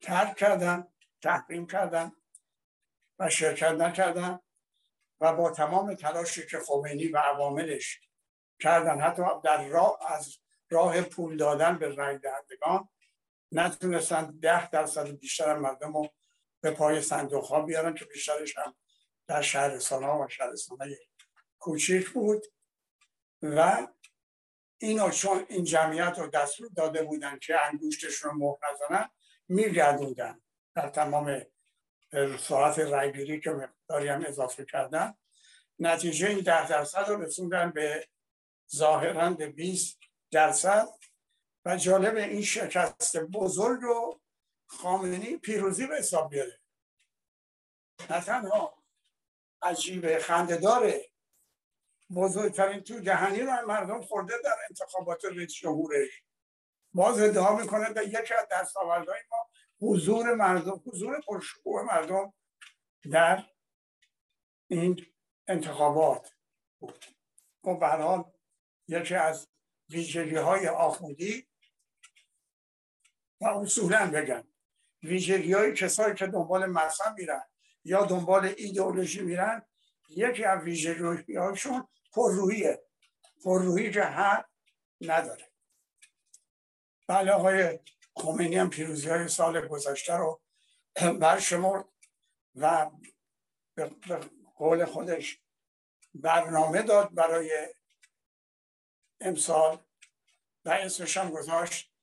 ترک 0.00 0.36
کردن 0.36 0.88
تحریم 1.22 1.66
کردن 1.66 2.12
و 3.18 3.30
شرکت 3.30 3.72
نکردن 3.72 4.40
و 5.20 5.36
با 5.36 5.50
تمام 5.50 5.94
تلاشی 5.94 6.46
که 6.46 6.58
خمینی 6.58 7.08
و 7.08 7.18
عواملش 7.18 8.00
کردن 8.60 9.00
حتی 9.00 9.22
در 9.44 9.64
راه 9.68 9.98
از 10.08 10.38
راه 10.70 11.02
پول 11.02 11.36
دادن 11.36 11.78
به 11.78 11.88
رای 11.88 12.18
دهندگان 12.18 12.88
نتونستن 13.54 14.38
ده 14.42 14.70
درصد 14.70 15.08
بیشتر 15.08 15.58
مردم 15.58 15.96
رو 15.96 16.08
به 16.60 16.70
پای 16.70 17.02
صندوق 17.02 17.44
ها 17.44 17.62
بیارن 17.62 17.94
که 17.94 18.04
بیشترش 18.04 18.58
هم 18.58 18.74
در 19.26 19.42
شهرستان 19.42 20.04
ها 20.04 20.24
و 20.24 20.28
شهرستان 20.28 20.78
های 20.78 20.96
کوچیک 21.58 22.10
بود. 22.10 22.46
و 23.42 23.88
اینا 24.78 25.10
چون 25.10 25.46
این 25.48 25.64
جمعیت 25.64 26.18
رو 26.18 26.26
دستور 26.26 26.68
داده 26.76 27.02
بودن 27.02 27.38
که 27.38 27.66
انگوشتشون 27.66 28.30
رو 28.30 28.38
مهر 28.38 28.58
نزنن 28.72 29.10
میگردوندن. 29.48 30.40
در 30.74 30.88
تمام 30.88 31.42
ساعت 32.38 32.78
رایگیری 32.78 33.40
که 33.40 33.50
مقداری 33.50 34.08
هم 34.08 34.24
اضافه 34.26 34.64
کردن. 34.64 35.14
نتیجه 35.78 36.28
این 36.28 36.40
ده 36.40 36.68
درصد 36.68 37.08
رو 37.08 37.22
رسوندن 37.22 37.70
به 37.70 38.08
ظاهرا 38.74 39.30
به 39.30 39.46
20 39.46 39.98
درصد. 40.30 40.88
و 41.64 41.76
جالب 41.76 42.16
این 42.16 42.42
شکست 42.42 43.16
بزرگ 43.16 43.80
رو 43.82 44.20
خامنی 44.66 45.36
پیروزی 45.36 45.86
به 45.86 45.96
حساب 45.96 46.30
بیاره. 46.30 46.60
نه 48.10 48.20
تنها 48.20 48.82
عجیب 49.62 50.18
خنده 50.18 50.56
داره 50.56 51.10
بزرگترین 52.16 52.80
تو 52.80 53.00
جهانی 53.00 53.40
رو 53.40 53.66
مردم 53.66 54.02
خورده 54.02 54.34
در 54.44 54.56
انتخابات 54.70 55.24
رئیس 55.24 55.52
جمهورش 55.52 56.22
باز 56.94 57.20
ادعا 57.20 57.56
می‌کنه 57.56 57.92
در 57.92 58.02
یکی 58.02 58.34
از 58.34 58.46
دستاوردهای 58.50 59.20
ما 59.30 59.50
حضور 59.80 60.34
مردم 60.34 60.82
حضور 60.86 61.20
پرشکوه 61.20 61.82
مردم 61.82 62.34
در 63.12 63.44
این 64.66 65.06
انتخابات 65.46 66.34
بود. 66.78 67.04
و 67.64 67.74
برحال 67.74 68.32
یکی 68.88 69.14
از 69.14 69.48
ویژگی 69.88 70.36
های 70.36 70.68
آخوندی 70.68 71.48
اصولا 73.46 74.10
بگم. 74.10 74.44
ویژگی 75.02 75.52
های 75.52 75.72
کسایی 75.72 76.14
که 76.14 76.26
دنبال 76.26 76.66
مذهب 76.66 77.14
میرن 77.18 77.42
یا 77.84 78.04
دنبال 78.04 78.54
ایدئولوژی 78.56 79.20
میرن 79.22 79.62
یکی 80.08 80.44
از 80.44 80.62
ویژگی 80.62 81.36
هایشون 81.36 81.88
پررویه 82.12 82.82
پررویی 83.44 83.90
که 83.90 84.02
حد 84.02 84.48
نداره. 85.00 85.50
بله 87.06 87.32
های 87.32 87.78
خمینی 88.16 88.56
هم 88.56 88.70
پیروزی 88.70 89.08
های 89.08 89.28
سال 89.28 89.68
گذشته 89.68 90.14
رو 90.14 90.40
برشمرد 91.20 91.84
و 92.54 92.90
به 93.74 93.90
قول 94.56 94.84
خودش 94.84 95.40
برنامه 96.14 96.82
داد 96.82 97.14
برای 97.14 97.74
امسال 99.20 99.78
و 100.64 100.70
اسمش 100.70 101.16
هم 101.16 101.30
گذاشت 101.30 101.93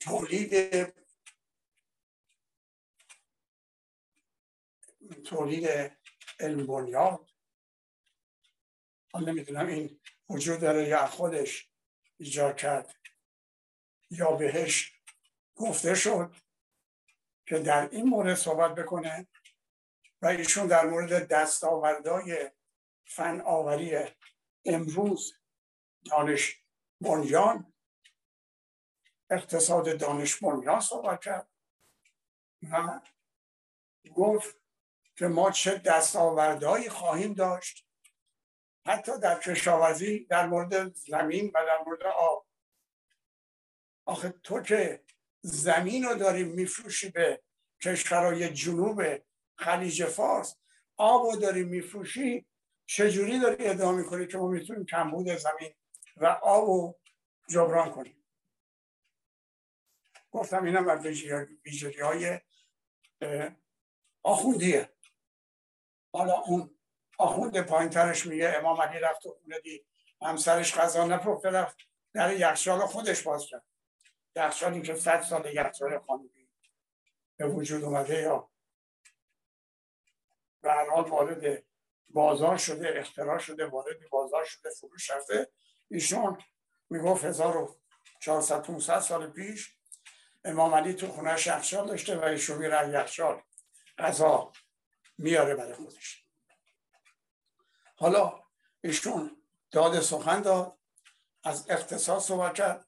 تولید 0.00 0.94
تولید 5.24 5.96
علم 6.40 6.66
بنیاد 6.66 7.30
حالا 9.12 9.32
نمی‌دونم 9.32 9.66
این 9.66 10.00
وجود 10.28 10.60
داره 10.60 10.88
یا 10.88 11.06
خودش 11.06 11.70
ایجاد 12.16 12.56
کرد 12.56 12.96
یا 14.10 14.30
بهش 14.30 14.92
گفته 15.54 15.94
شد 15.94 16.36
که 17.46 17.58
در 17.58 17.88
این 17.88 18.04
مورد 18.04 18.34
صحبت 18.34 18.74
بکنه 18.74 19.28
و 20.22 20.26
ایشون 20.26 20.66
در 20.66 20.86
مورد 20.86 21.28
دستاوردهای 21.28 22.50
فن 23.04 23.40
آوری 23.40 23.98
امروز 24.64 25.32
دانش 26.04 26.62
بنیان 27.00 27.72
اقتصاد 29.30 29.98
دانش 29.98 30.36
بنیان 30.36 30.80
صحبت 30.80 31.20
کرد. 31.20 31.48
و 32.72 33.00
گفت 34.14 34.56
که 35.16 35.26
ما 35.26 35.50
چه 35.50 35.78
دستاوردهایی 35.78 36.88
خواهیم 36.88 37.34
داشت. 37.34 37.86
حتی 38.86 39.20
در 39.20 39.40
کشاورزی 39.40 40.24
در 40.24 40.46
مورد 40.46 40.94
زمین 40.94 41.46
و 41.54 41.64
در 41.66 41.78
مورد 41.86 42.02
آب. 42.02 42.46
آخه 44.04 44.34
تو 44.42 44.60
که 44.60 45.04
زمین 45.40 46.04
رو 46.04 46.14
داری 46.14 46.44
میفروشی 46.44 47.10
به 47.10 47.42
کشورهای 47.82 48.48
جنوب 48.48 49.02
خلیج 49.58 50.04
فارس 50.04 50.56
آب 50.96 51.26
رو 51.26 51.36
داری 51.36 51.64
میفروشی 51.64 52.46
چجوری 52.86 53.40
داری 53.40 53.66
ادعا 53.66 53.92
می‌کنی 53.92 54.26
که 54.26 54.38
ما 54.38 54.48
می‌تونیم 54.48 54.84
کمبود 54.84 55.36
زمین 55.36 55.74
و 56.16 56.26
آب 56.26 56.64
رو 56.64 56.98
جبران 57.48 57.90
کنیم؟ 57.90 58.25
گفتم 60.30 60.64
اینم 60.64 60.88
از 60.88 61.06
ویژگی 61.64 62.00
های 62.00 62.40
آخوندیه. 64.22 64.92
حالا 66.12 66.40
اون 66.40 66.78
آخوند 67.18 67.60
پایین 67.60 67.90
ترش 67.90 68.26
میگه 68.26 68.48
امام 68.48 68.82
علی 68.82 68.98
رفت 68.98 69.26
و 69.26 69.30
خونه 69.42 69.60
دید. 69.60 69.86
همسرش 70.22 70.78
غذا 70.78 71.04
نپخته 71.04 71.50
رفت 71.50 71.76
در 72.12 72.32
یخچال 72.32 72.80
خودش 72.80 73.22
باز 73.22 73.46
کرد. 73.46 73.64
یخچالی 74.36 74.82
که 74.82 74.94
صد 74.94 75.20
سال 75.20 75.54
یخچال 75.54 75.98
خانگی 75.98 76.48
به 77.36 77.46
وجود 77.46 77.84
اومده 77.84 78.20
یا 78.20 78.50
به 80.62 80.72
وارد 81.10 81.64
بازار 82.08 82.56
شده 82.56 82.92
اختراع 82.96 83.38
شده 83.38 83.66
وارد 83.66 84.08
بازار 84.10 84.44
شده 84.44 84.70
فروش 84.70 85.10
رفته. 85.10 85.52
ایشون 85.90 86.38
می‌گفت 86.90 87.24
1400 87.24 88.62
500 88.62 89.00
سال 89.00 89.30
پیش 89.30 89.76
امام 90.46 90.74
علی 90.74 90.94
تو 90.94 91.08
خونه 91.08 91.32
یخچال 91.32 91.86
داشته 91.86 92.16
و 92.16 92.24
ایشون 92.24 92.58
میره 92.58 92.88
یخچال 92.88 93.42
غذا 93.98 94.52
میاره 95.18 95.54
برای 95.54 95.74
خودش. 95.74 96.24
حالا 97.96 98.42
ایشون 98.80 99.42
داد 99.70 100.00
سخن 100.00 100.42
داد 100.42 100.78
از 101.44 101.70
اقتصاد 101.70 102.20
صحبت 102.20 102.54
کرد. 102.54 102.86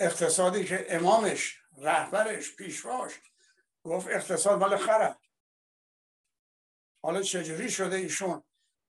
اقتصادی 0.00 0.64
که 0.64 0.86
امامش 0.88 1.58
رهبرش 1.78 2.56
پیشواش 2.56 3.12
گفت 3.84 4.08
اقتصاد 4.08 4.58
مال 4.58 4.76
خره 4.76 5.16
حالا 7.02 7.22
چجوری 7.22 7.70
شده 7.70 7.96
ایشون؟ 7.96 8.42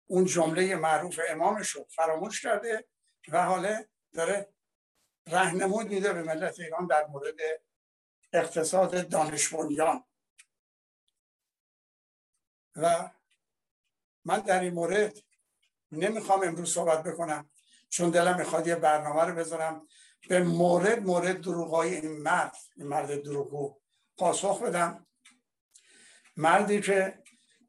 اون 0.07 0.25
جمله 0.25 0.77
معروف 0.77 1.21
امامش 1.29 1.71
رو 1.71 1.87
فراموش 1.91 2.43
کرده 2.43 2.89
و 3.29 3.43
حالا 3.43 3.85
داره 4.13 4.54
رهنمود 5.27 5.89
میده 5.89 6.13
به 6.13 6.23
ملت 6.23 6.61
ایران 6.61 6.87
در 6.87 7.07
مورد 7.07 7.35
اقتصاد 8.33 9.09
دانش 9.09 9.53
و 12.77 13.11
من 14.25 14.41
در 14.41 14.61
این 14.61 14.75
مورد 14.75 15.19
نمی‌خوام 15.93 16.43
امروز 16.43 16.73
صحبت 16.73 17.03
بکنم 17.03 17.51
چون 17.89 18.11
دلم 18.11 18.39
می‌خواد 18.39 18.67
یه 18.67 18.77
برنامه 18.77 19.23
رو 19.23 19.35
بذارم. 19.35 19.89
به 20.29 20.43
مورد 20.43 21.03
مورد 21.03 21.41
دروغای 21.41 21.95
این 21.95 22.23
مرد 22.23 22.57
این 22.77 22.87
مرد 22.87 23.23
دروغو 23.23 23.75
پاسخ 24.17 24.63
بدم. 24.63 25.07
مردی 26.37 26.81
که 26.81 27.23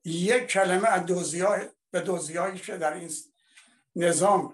یک 0.04 0.48
کلمه 0.48 0.88
از 0.88 1.06
دوزیای 1.06 1.70
به 1.92 2.02
دوزیایی 2.02 2.60
که 2.60 2.78
در 2.78 2.94
این 2.94 3.12
نظام 3.96 4.54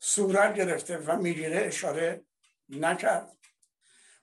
صورت 0.00 0.54
گرفته 0.54 0.98
و 0.98 1.16
می‌گیره 1.16 1.60
اشاره 1.66 2.24
نکرد. 2.68 3.36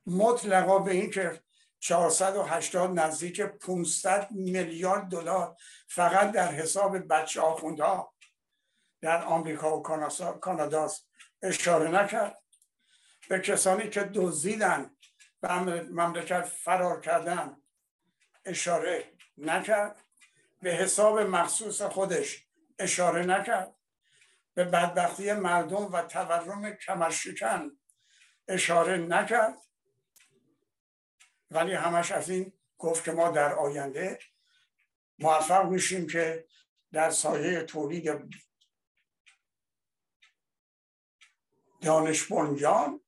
مطلقا 0.06 0.80
به 0.80 0.92
این 0.92 1.12
که 1.12 1.42
480 1.80 3.00
نزدیک 3.00 3.42
500 3.42 4.32
میلیارد 4.32 5.08
دلار 5.08 5.56
فقط 5.88 6.32
در 6.32 6.52
حساب 6.52 6.98
بچه 7.14 7.42
آخوندها 7.42 8.14
در 9.02 9.24
آمریکا 9.24 9.78
و 9.78 9.84
کانادا 10.40 10.90
اشاره 11.42 11.92
نکرد. 11.92 12.38
به 13.30 13.40
کسانی 13.40 13.90
که 13.90 14.04
دزدیدن 14.04 14.96
و 15.44 15.60
مملکت 15.60 16.46
فرار 16.46 17.02
کردن 17.02 17.58
اشاره 18.46 19.14
نکرد. 19.38 20.04
به 20.62 20.72
حساب 20.72 21.20
مخصوص 21.20 21.82
خودش 21.82 22.48
اشاره 22.80 23.26
نکرد. 23.26 23.76
به 24.54 24.64
بدبختی 24.64 25.34
مردم 25.34 25.92
و 25.92 26.02
تورم 26.02 26.72
کمرشکن 26.72 27.72
اشاره 28.52 28.98
نکرد. 28.98 29.58
ولی 31.52 31.74
همش 31.74 32.12
از 32.12 32.30
این 32.30 32.54
گفت 32.78 33.04
که 33.04 33.12
ما 33.12 33.30
در 33.30 33.54
آینده 33.54 34.20
موفق 35.20 35.66
میشیم 35.66 36.08
که 36.08 36.46
در 36.92 37.10
سایه 37.10 37.64
تولید 37.64 38.36
دانش 41.82 42.24
بنیان 42.24 43.02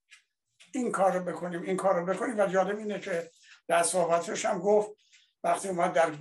این 0.74 0.92
کار 0.92 1.18
رو 1.18 1.26
بکنیم 1.26 1.62
این 1.62 1.78
کار 1.78 2.00
رو 2.00 2.06
بکنیم. 2.06 2.40
و 2.40 2.48
جالب 2.48 2.78
اینه 2.78 3.00
که 3.00 3.32
در 3.68 3.84
صحبتش 3.84 4.46
هم 4.46 4.60
گفت 4.60 4.92
وقتی 5.44 5.72
ما 5.72 5.88
در 5.88 6.12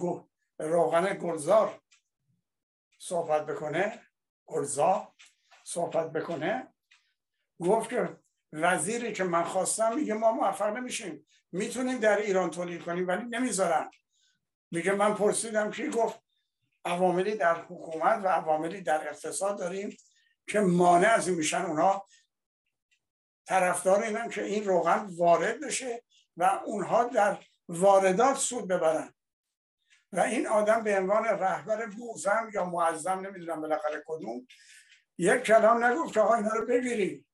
روغن 0.59 1.15
گلزار 1.15 1.83
صحبت 2.99 3.47
بکنه 3.47 4.01
گلزار 4.47 5.13
صحبت 5.65 6.13
بکنه 6.13 6.75
گفت 7.61 7.91
که 7.91 8.22
وزیری 8.53 9.13
که 9.13 9.25
من 9.25 9.45
خواستم 9.45 9.95
میگه 9.95 10.15
ما 10.15 10.33
موفق 10.33 10.77
نمیشیم. 10.77 11.27
می‌تونیم 11.53 11.99
در 11.99 12.17
ایران 12.17 12.51
تولید 12.51 12.83
کنیم 12.83 13.09
ولی 13.09 13.25
نمی‌ذارن. 13.25 13.91
میگه 14.71 14.93
من 14.93 15.15
پرسیدم 15.15 15.71
کی 15.71 15.89
گفت 15.89 16.21
عواملی 16.85 17.35
در 17.35 17.55
حکومت 17.63 18.25
و 18.25 18.29
عواملی 18.29 18.81
در 18.81 19.09
اقتصاد 19.09 19.59
داریم 19.59 19.97
که 20.47 20.61
مانع 20.61 21.09
از 21.09 21.29
این 21.29 21.37
میشن 21.37 21.63
اونا. 21.63 22.05
طرفدار 23.47 24.03
اینن 24.03 24.29
که 24.29 24.43
این 24.43 24.65
روغن 24.65 25.07
وارد 25.17 25.61
بشه 25.61 26.03
و 26.37 26.45
اونها 26.65 27.05
در 27.05 27.39
واردات 27.69 28.37
سود 28.37 28.69
ببرن. 28.69 29.15
و 30.13 30.21
این 30.21 30.47
آدم 30.47 30.83
به 30.83 30.99
عنوان 30.99 31.25
رهبر 31.25 31.87
موزم 31.87 32.51
یا 32.55 32.65
معظم 32.65 33.27
نمی‌دونم 33.27 33.61
بالاخره 33.61 34.03
کدوم 34.07 34.47
یک 35.19 35.43
کلام 35.43 35.85
نگفت 35.85 36.15
که 36.15 36.31
اینا 36.31 36.55
رو 36.55 36.67
بگیریم. 36.67 37.27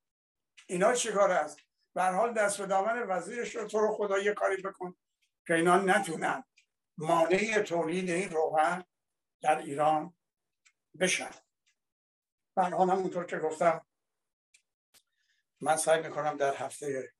اینا 0.70 0.94
چیکار 0.94 1.30
است؟ 1.30 1.58
به 1.94 2.02
حال 2.04 2.34
دست 2.34 2.58
به 2.58 2.66
دامن 2.66 3.02
وزیرش 3.08 3.56
رو 3.56 3.68
تو 3.68 3.80
رو 3.80 3.94
خدا 3.94 4.18
یه 4.18 4.34
کاری 4.34 4.62
بکن 4.62 4.96
که 5.46 5.54
اینا 5.54 5.76
نتونن 5.76 6.44
مانع 6.98 7.62
تولید 7.62 8.10
این 8.10 8.30
روغن 8.30 8.84
در 9.42 9.58
ایران 9.58 10.14
بشن. 11.00 11.30
به 12.56 12.62
حال 12.62 12.90
همونطور 12.90 13.24
که 13.24 13.38
گفتم 13.38 13.86
من 15.60 15.76
سعی 15.76 16.02
می‌کنم 16.02 16.36
در 16.36 16.54
هفته 16.54 17.12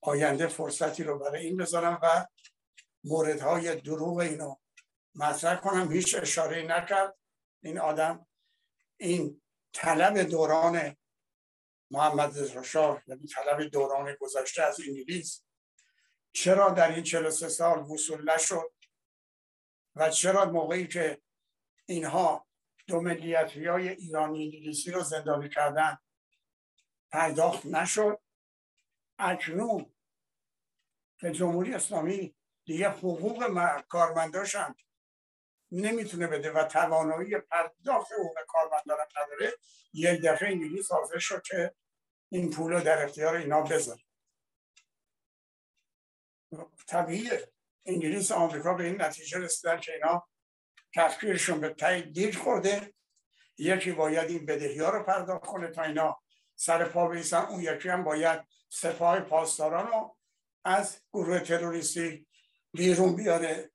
آینده 0.00 0.46
فرصتی 0.46 1.04
رو 1.04 1.18
برای 1.18 1.46
این 1.46 1.56
بذارم 1.56 1.98
و 2.02 2.26
موردهای 3.04 3.80
دروغ 3.80 4.18
اینو 4.18 4.56
مطرح 5.14 5.60
کنم. 5.60 5.92
هیچ 5.92 6.14
اشاره 6.14 6.62
نکرد. 6.62 7.16
این 7.62 7.78
آدم 7.78 8.26
این 8.96 9.42
طلب 9.72 10.18
دوران 10.18 10.96
محمد 11.90 12.62
شاه 12.62 13.02
یعنی 13.06 13.26
طلب 13.26 13.62
دوران 13.62 14.16
گذشته 14.20 14.62
از 14.62 14.80
انگلیس. 14.80 15.44
چرا 16.32 16.70
در 16.70 16.94
این 16.94 17.02
43 17.02 17.48
سال 17.48 17.78
وصول 17.78 18.34
نشد؟ 18.34 18.72
و 19.96 20.10
چرا 20.10 20.44
موقعی 20.44 20.86
که 20.86 21.22
اینها 21.86 22.46
دو 22.86 23.00
ملیتی 23.00 23.66
های 23.66 23.88
ایرانی 23.88 24.44
انگلیسی 24.44 24.90
رو 24.90 25.00
زندانی 25.02 25.48
کردن 25.48 25.98
پرداخت 27.10 27.66
نشد؟ 27.66 28.20
اکنون 29.18 29.94
که 31.20 31.30
جمهوری 31.30 31.74
اسلامی 31.74 32.34
دیگه 32.64 32.88
حقوق 32.88 33.44
کارمنداش 33.88 34.54
هم 34.54 34.74
نمی‌تونه 35.72 36.26
بده 36.26 36.52
و 36.52 36.64
توانایی 36.64 37.38
پرداخت 37.38 38.12
حقوق 38.12 38.38
کارمندان 38.48 38.98
نداره 39.16 39.52
یک 39.92 40.20
دفعه 40.22 40.48
انگلیس 40.48 40.92
حاضر 40.92 41.18
شد 41.18 41.42
که 41.42 41.74
این 42.28 42.50
پول 42.50 42.72
رو 42.72 42.80
در 42.80 43.04
اختیار 43.04 43.36
اینا 43.36 43.62
بذاره. 43.62 44.02
طبیعیه. 46.86 47.52
انگلیس 47.86 48.30
و 48.30 48.34
آمریکا 48.34 48.74
به 48.74 48.84
این 48.84 49.02
نتیجه 49.02 49.38
رسیدن 49.38 49.80
که 49.80 49.92
اینا 49.94 50.28
تفکیرشون 50.94 51.60
به 51.60 51.68
تایی 51.68 52.02
دیر 52.02 52.38
خورده. 52.38 52.94
یکی 53.58 53.92
باید 53.92 54.30
این 54.30 54.46
بدهی 54.46 54.78
رو 54.78 55.02
پرداخت 55.02 55.46
کنه 55.46 55.68
تا 55.68 55.82
اینا 55.82 56.20
سر 56.54 56.84
پا 56.84 57.08
بیسن 57.08 57.44
اون 57.44 57.60
یکی 57.60 57.88
هم 57.88 58.04
باید 58.04 58.40
سپاه 58.68 59.20
پاسداران 59.20 59.86
رو 59.86 60.16
از 60.64 61.00
گروه 61.12 61.40
تروریستی 61.40 62.26
بیرون 62.72 63.16
بیاره. 63.16 63.70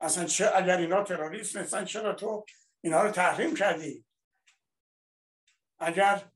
اصلا 0.00 0.24
چه 0.24 0.50
اگر 0.54 0.76
اینا 0.76 1.04
تروریست 1.04 1.56
نیستن 1.56 1.84
چرا 1.84 2.12
تو 2.12 2.44
اینا 2.80 3.02
رو 3.02 3.10
تحریم 3.10 3.56
کردی؟ 3.56 4.04
اگر 5.78 6.30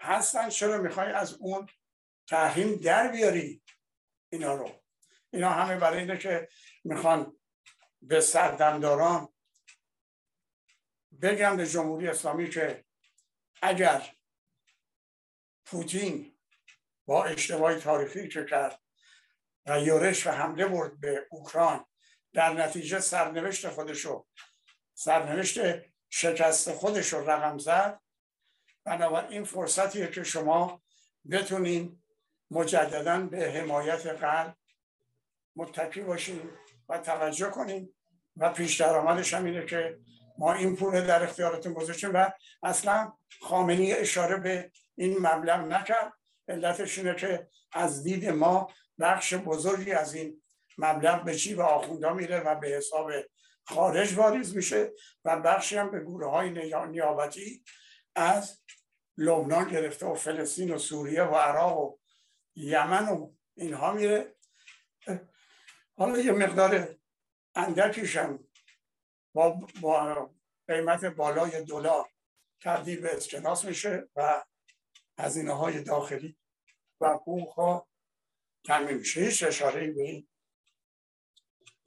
هستن 0.00 0.48
چرا 0.48 0.78
می‌خوای 0.78 1.12
از 1.12 1.34
اون 1.34 1.68
تحریم 2.28 2.76
در 2.76 3.08
بیاری 3.08 3.62
اینا 4.32 4.54
رو؟ 4.54 4.70
اینا 5.30 5.50
همه 5.50 5.76
برای 5.76 5.98
اینه 5.98 6.18
که 6.18 6.48
می‌خوان 6.84 7.36
به 8.02 8.20
سردمداران 8.20 9.28
بگم 11.22 11.56
به 11.56 11.66
جمهوری 11.66 12.08
اسلامی 12.08 12.50
که 12.50 12.84
اگر 13.62 14.14
پوتین 15.64 16.38
با 17.06 17.24
اشتباهی 17.24 17.80
تاریخی 17.80 18.28
که 18.28 18.44
کرد 18.44 18.80
و 19.66 19.80
یورش 19.80 20.26
و 20.26 20.30
حمله 20.30 20.66
برد 20.66 21.00
به 21.00 21.26
اوکراین 21.30 21.84
در 22.32 22.52
نتیجه 22.52 23.00
سرنوشت 23.00 23.68
خودشو 23.68 24.26
سرنوشت 24.94 25.58
شکست 26.10 26.72
خودش 26.72 27.12
رو 27.12 27.30
رقم 27.30 27.58
زد. 27.58 28.00
بنابراین 28.84 29.44
فرصتیه 29.44 30.06
که 30.06 30.22
شما 30.22 30.82
بتونین 31.30 32.02
مجددا 32.50 33.20
به 33.20 33.50
حمایت 33.50 34.06
قلب 34.06 34.56
متکی 35.56 36.00
باشین 36.00 36.50
و 36.88 36.98
توجه 36.98 37.50
کنین. 37.50 37.94
و 38.38 38.52
پیش 38.52 38.80
درآمدش 38.80 39.34
هم 39.34 39.44
اینه 39.44 39.66
که 39.66 39.98
ما 40.38 40.52
این 40.52 40.76
پول 40.76 41.06
در 41.06 41.22
اختیارتون 41.22 41.72
گذاشتیم 41.72 42.10
و 42.14 42.30
اصلا 42.62 43.12
خامنی 43.40 43.92
اشاره 43.92 44.36
به 44.36 44.70
این 44.94 45.18
مبلغ 45.18 45.60
نکرد. 45.60 46.12
علتش 46.48 46.98
اینه 46.98 47.14
که 47.14 47.48
از 47.72 48.02
دید 48.02 48.28
ما 48.28 48.70
بخش 48.98 49.34
بزرگی 49.34 49.92
از 49.92 50.14
این 50.14 50.42
مبلغ 50.78 51.24
به 51.24 51.34
چی 51.34 51.54
به 51.54 51.62
آخوندا 51.62 52.14
میره 52.14 52.40
و 52.40 52.54
به 52.54 52.68
حساب 52.68 53.10
خارج 53.64 54.14
واریز 54.18 54.56
میشه 54.56 54.92
و 55.24 55.40
بخشی 55.40 55.76
هم 55.76 55.90
به 55.90 56.00
گروه 56.00 56.30
های 56.30 56.50
نیابتی 56.50 57.64
از 58.14 58.60
لبنان 59.16 59.68
گرفته 59.68 60.06
و 60.06 60.14
فلسطین 60.14 60.74
و 60.74 60.78
سوریه 60.78 61.22
و 61.22 61.34
عراق 61.34 61.78
و 61.78 61.98
یمن 62.56 63.08
و 63.08 63.32
اینها 63.56 63.92
میره. 63.92 64.34
حالا 65.96 66.18
یه 66.18 66.32
مقدار 66.32 66.96
اندکیش 67.54 68.16
هم 68.16 68.48
با, 69.34 69.60
با 69.80 70.30
قیمت 70.68 71.04
بالای 71.04 71.64
دلار 71.64 72.08
تبدیل 72.62 73.00
به 73.00 73.16
اسکناس 73.16 73.64
میشه 73.64 74.08
و 74.16 74.44
هزینه 75.18 75.52
های 75.52 75.82
داخلی 75.82 76.38
و 77.00 77.08
حقوق 77.08 77.52
ها 77.52 77.88
کمی 78.64 78.94
میشه. 78.94 79.20
هیچ 79.20 79.42
اشاره 79.42 79.90
به 79.90 80.02
این 80.02 80.28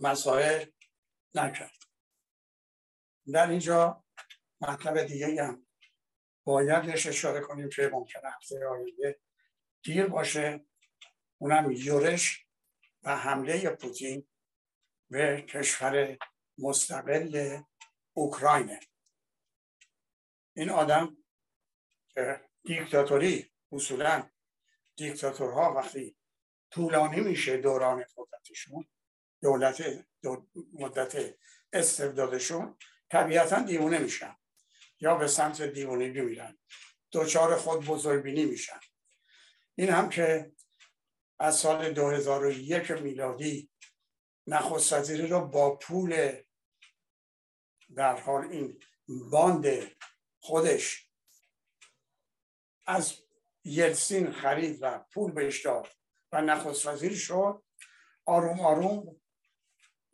مسائل 0.02 0.66
نکرد. 1.34 1.78
در 3.34 3.50
اینجا 3.50 4.04
مطلب 4.62 5.04
دیگه 5.04 5.44
هم. 5.44 5.68
باید 6.44 6.90
اشاره 6.90 7.42
کنیم 7.42 7.70
که 7.70 7.90
ممکنه 7.94 8.30
هفته 8.30 8.68
آینده 8.68 9.20
دیر 9.84 10.08
باشه. 10.08 10.66
اونم 11.38 11.72
یورش 11.72 12.48
و 13.04 13.18
حمله 13.18 13.70
پوتین 13.70 14.28
به 15.10 15.42
کشور 15.42 16.18
مستقل 16.58 17.62
اوکراینه. 18.14 18.80
این 20.56 20.70
آدم 20.70 21.18
که 22.10 22.42
دیکتاتوری 22.64 23.52
اصولا 23.72 24.30
دیکتاتورها 24.96 25.74
وقتی 25.74 26.18
طولانی 26.72 27.22
میشه 27.22 27.58
دوران 27.58 28.06
قدرتشون 28.18 28.90
دولت 29.42 30.06
مدت 30.74 31.36
استبدادشون 31.74 32.78
طبیعتا 33.10 33.62
دیوونه 33.62 34.00
میشن. 34.00 34.36
یا 35.00 35.16
به 35.16 35.28
سمت 35.28 35.62
دیوونگی 35.62 36.22
میرن. 36.22 36.60
دوچار 37.12 37.56
خود 37.56 37.86
بزرگبینی 37.86 38.46
میشن. 38.46 38.80
این 39.76 39.90
هم 39.90 40.10
که 40.10 40.52
از 41.40 41.56
سال 41.56 41.94
2001 41.94 42.92
میلادی 42.92 43.72
نخست 44.48 44.94
وزیری 44.94 45.28
رو 45.28 45.48
با 45.48 45.76
پول 45.76 46.42
در 47.96 48.20
حال 48.20 48.44
این 48.44 48.80
باند 49.32 49.66
خودش 50.40 51.10
از 52.86 53.18
یلسین 53.64 54.32
خرید 54.32 54.78
و 54.82 55.06
پول 55.14 55.32
بهش 55.32 55.66
داد 55.66 55.88
و 56.32 56.42
نخست 56.42 56.86
وزیر 56.86 57.16
شد. 57.16 57.64
آروم 58.26 58.60
آروم 58.60 59.21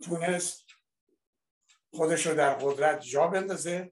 تونست 0.04 0.66
خودش 1.94 2.28
رو 2.28 2.36
در 2.36 2.54
قدرت 2.54 3.02
جا 3.02 3.28
بندازه 3.28 3.92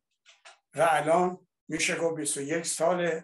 و 0.76 0.88
الان 0.90 1.48
میشه 1.68 1.96
گفت 1.96 2.16
21 2.16 2.66
سال 2.66 3.22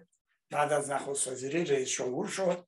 بعد 0.50 0.74
از 0.74 0.90
نخست 0.90 1.28
وزیری 1.28 1.66
رئیس 1.66 1.90
جمهور 1.90 2.28
شد. 2.28 2.68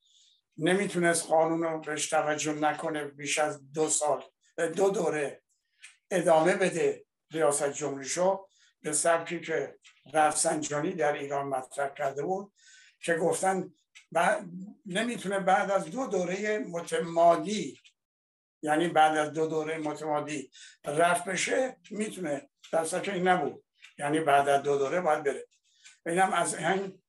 نمی‌تونست 0.58 1.26
قانون 1.26 1.64
رو 1.64 1.80
بهش 1.80 2.10
توجه 2.10 2.54
نکنه 2.54 3.06
بیش 3.06 3.38
از 3.38 3.72
دو 3.72 3.90
سال 3.90 4.24
دو 4.76 4.90
دوره 4.90 5.44
ادامه 6.12 6.56
بده 6.56 7.06
ریاست 7.32 7.74
جمهوری 7.74 8.06
شو. 8.06 8.48
به 8.82 8.94
سبکی 8.94 9.42
که 9.42 9.80
رفسنجانی 10.14 10.94
در 10.94 11.14
ایران 11.14 11.48
مطرح 11.48 11.94
کرده 11.94 12.24
بود 12.24 12.54
که 13.00 13.16
گفتن 13.16 13.74
نمی‌تونه 14.86 15.40
بعد 15.40 15.72
از 15.72 15.86
دو 15.86 16.06
دوره 16.08 16.60
متمادی 16.60 17.80
یعنی 18.64 18.88
بعد 18.88 19.18
از 19.18 19.34
دو 19.34 19.48
دوره 19.48 19.78
متمادی 19.78 20.52
رفت 20.86 21.26
بشه 21.26 21.78
می‌تونه 21.92 22.50
در 22.72 23.12
این 23.12 23.28
نبود. 23.28 23.64
یعنی 23.98 24.20
بعد 24.20 24.50
از 24.50 24.64
دو 24.64 24.78
دوره 24.78 25.02
باید 25.02 25.24
بره. 25.24 25.46
اینم 26.06 26.34
از 26.34 26.56
این 26.56 27.02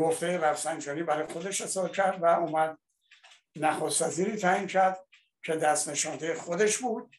گفته 0.00 0.38
رفسنجانی 0.38 1.02
برای 1.02 1.26
خودش 1.26 1.60
اصلا 1.60 1.88
کرد 1.88 2.22
و 2.22 2.24
اومد 2.24 2.78
نخست 3.56 4.02
وزیری 4.02 4.36
تعیین 4.36 4.66
کرد 4.66 5.04
که 5.42 5.56
دست 5.56 5.88
نشانده 5.88 6.34
خودش 6.34 6.78
بود. 6.78 7.16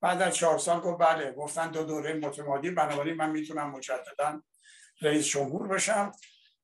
بعد 0.00 0.22
از 0.22 0.34
چهار 0.34 0.58
سال 0.58 0.80
گفت 0.80 1.00
بله 1.00 1.32
گفتن 1.32 1.70
دو 1.70 1.84
دوره 1.84 2.12
متمادی 2.12 2.70
بنابراین 2.70 3.14
من 3.14 3.30
می‌تونم 3.30 3.70
مجددا 3.70 4.42
رئیس 5.02 5.26
جمهور 5.26 5.68
بشم 5.68 6.12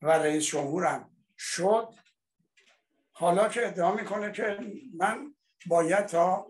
و 0.02 0.10
رئیس 0.10 0.46
جمهورم 0.46 1.10
شد. 1.38 1.88
حالا 3.12 3.48
که 3.48 3.66
ادعا 3.66 3.94
می‌کنه 3.94 4.32
که 4.32 4.58
من 4.96 5.35
باید 5.66 6.06
تا 6.06 6.46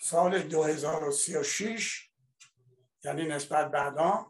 سال 0.00 0.42
2036 0.42 2.10
یعنی 3.04 3.24
نسبت 3.24 3.70
بعدا 3.70 4.26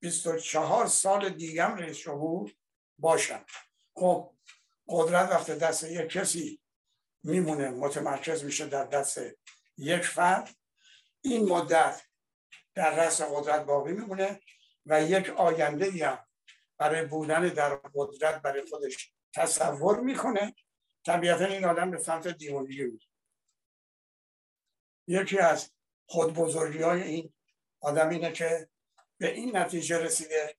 24 0.00 0.86
سال 0.86 1.28
دیگم 1.28 1.74
رئیس 1.74 1.98
جمهور 1.98 2.52
باشم. 2.98 3.44
خب 3.94 4.34
قدرت 4.88 5.30
وقت 5.30 5.50
دست 5.50 5.84
یک 5.84 6.08
کسی 6.08 6.60
میمونه 7.22 7.70
متمرکز 7.70 8.44
میشه 8.44 8.66
در 8.66 8.84
دست 8.84 9.18
یک 9.78 10.02
فرد. 10.02 10.50
این 11.20 11.48
مدت 11.48 12.02
در 12.74 12.96
رأس 12.96 13.20
قدرت 13.22 13.64
باقی 13.64 13.92
میمونه 13.92 14.40
و 14.86 15.02
یک 15.02 15.30
آینده 15.30 16.06
هم 16.06 16.18
برای 16.78 17.06
بودن 17.06 17.48
در 17.48 17.80
قدرت 17.94 18.42
برای 18.42 18.66
خودش 18.70 19.12
تصور 19.34 20.00
می‌کنه. 20.00 20.54
طبیعتا 21.06 21.44
این 21.44 21.64
آدم 21.64 21.90
به 21.90 21.98
سمت 21.98 22.28
دیوانگی 22.28 22.84
میره. 22.84 23.06
یکی 25.06 25.38
از 25.38 25.72
خود 26.08 26.34
بزرگی 26.34 26.82
های 26.82 27.02
این 27.02 27.34
آدم 27.80 28.08
اینه 28.08 28.32
که 28.32 28.68
به 29.18 29.32
این 29.32 29.56
نتیجه 29.56 29.98
رسیده 29.98 30.56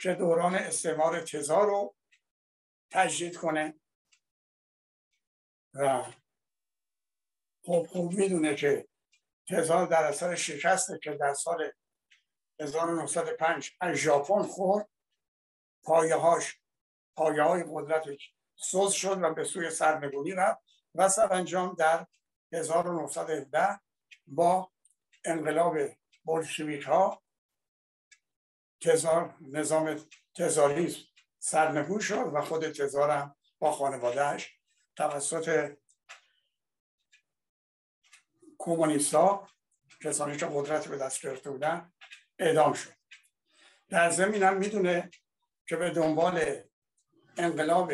که 0.00 0.14
دوران 0.14 0.54
استعمار 0.54 1.20
تزار 1.20 1.66
رو 1.66 1.94
تجدید 2.90 3.36
کنه 3.36 3.80
و 5.74 6.04
خب 7.62 7.86
خوب 7.90 8.12
می‌دونه 8.12 8.54
که 8.54 8.88
تزار 9.48 9.86
در 9.86 10.04
اثر 10.04 10.34
شکسته 10.34 10.98
که 11.02 11.10
در 11.10 11.34
سال 11.34 11.72
1905 12.60 13.70
از 13.80 13.96
ژاپن 13.96 14.42
خورد 14.42 14.88
پایه 15.82 16.16
هاش 16.16 16.60
پایه 17.16 17.42
های 17.42 17.64
قدرتش 17.68 18.34
سوز 18.56 18.92
شد 18.92 19.22
و 19.22 19.34
به 19.34 19.44
سوی 19.44 19.70
سرنگونی 19.70 20.32
رفت 20.32 20.60
و 20.94 21.08
سرانجام 21.08 21.74
در 21.74 22.06
1917 22.52 23.80
با 24.26 24.72
انقلاب 25.24 25.78
بولشویک 26.24 26.82
ها 26.82 27.22
تزار 28.80 29.34
نظام 29.40 30.00
تزاریسم 30.34 31.00
سرنگون 31.38 32.00
شد 32.00 32.30
و 32.34 32.40
خود 32.40 32.72
تزارم 32.72 33.36
با 33.58 33.72
خانوادهش 33.72 34.58
توسط 34.96 35.76
کمونیستا 38.58 39.48
کسانی 40.02 40.36
که 40.36 40.46
قدرت 40.46 40.88
به 40.88 40.96
دست 40.96 41.22
گرفته 41.22 41.50
بودن 41.50 41.92
اعدام 42.38 42.72
شد. 42.72 42.92
در 43.88 44.10
زمین 44.10 44.42
هم 44.42 44.56
می‌دونه 44.56 45.10
که 45.66 45.76
به 45.76 45.90
دنبال 45.90 46.62
انقلاب 47.36 47.92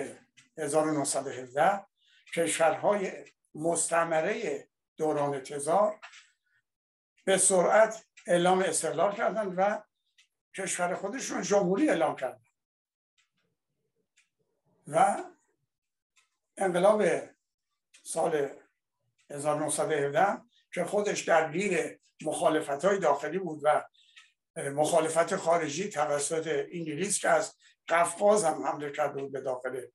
1917 0.59 1.87
کشورهای 2.35 3.25
مستمره 3.57 4.69
دوران 4.97 5.41
تزار 5.41 6.01
به 7.25 7.37
سرعت 7.37 8.07
اعلام 8.27 8.59
استقلال 8.59 9.15
کردند 9.15 9.55
و 9.57 9.83
کشور 10.55 10.95
خودشون 10.95 11.43
جمهوری 11.43 11.89
اعلام 11.89 12.17
کردن. 12.17 12.45
و 14.87 15.25
انقلاب 16.57 17.03
سال 18.03 18.49
1917 19.31 20.43
که 20.73 20.85
خودش 20.85 21.21
درگیر 21.21 22.01
مخالفت 22.23 22.85
های 22.85 22.99
داخلی 22.99 23.39
بود 23.39 23.61
و 23.63 23.85
مخالفت 24.57 25.37
خارجی 25.37 25.89
توسط 25.89 26.67
انگلیس 26.73 27.19
که 27.19 27.29
از 27.29 27.57
قفقاز 27.89 28.45
هم 28.45 28.63
حمله 28.63 28.93
کرده 28.93 29.21
بود 29.21 29.33
به 29.33 29.41
داخل 29.41 29.87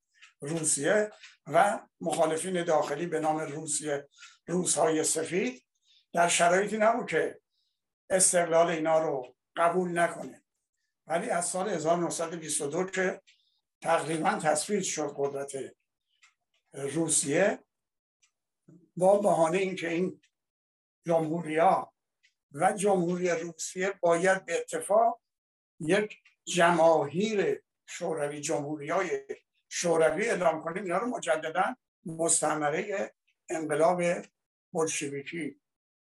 روسیه 0.42 1.12
و 1.48 1.80
مخالفین 2.02 2.64
داخلی 2.64 3.06
به 3.06 3.20
نام 3.20 3.40
روسیه 3.40 4.10
روس 4.48 4.78
های 4.78 5.04
سفید 5.04 5.64
در 6.14 6.28
شرایطی 6.28 6.78
نبود 6.78 7.10
که 7.10 7.42
استقلال 8.10 8.68
اینا 8.68 9.00
رو 9.00 9.36
قبول 9.56 10.00
نکنه. 10.00 10.44
ولی 11.08 11.30
از 11.30 11.46
سال 11.46 11.70
1922 11.70 12.84
که 12.84 13.22
تقریبا 13.82 14.40
تصویر 14.44 14.82
شد 14.82 15.14
قدرت 15.18 15.52
روسیه 16.74 17.60
با 18.98 19.18
بهانه 19.18 19.58
اینکه 19.58 19.90
این 19.90 20.22
جمهوریا 21.06 21.94
و 22.52 22.74
جمهوری 22.74 23.30
روسیه 23.30 23.94
باید 24.02 24.46
به 24.46 24.58
اتفاق 24.58 25.22
یک 25.80 26.18
جماهیر 26.44 27.64
شوروی 27.86 28.42
جمهوری 28.42 28.90
های 28.90 29.22
شوروی 29.74 30.30
اعلام 30.30 30.62
کنیم 30.62 30.84
اینا 30.84 30.98
رو 30.98 31.08
مجددا 31.08 31.76
مستمره 32.06 33.14
انقلاب 33.50 34.02
بلشویکی 34.74 35.62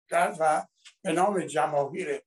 کرد 0.10 0.38
و 0.40 0.68
به 1.02 1.12
نام 1.12 1.42
جماهیر 1.42 2.22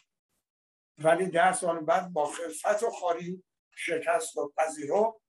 ولی 0.98 1.26
ده 1.26 1.52
سال 1.52 1.80
بعد 1.80 2.12
با 2.12 2.26
خلفت 2.26 2.82
و 2.82 2.90
خاری 2.90 3.44
شکست 3.76 4.36
و 4.36 4.52
پذیرو 4.56 5.20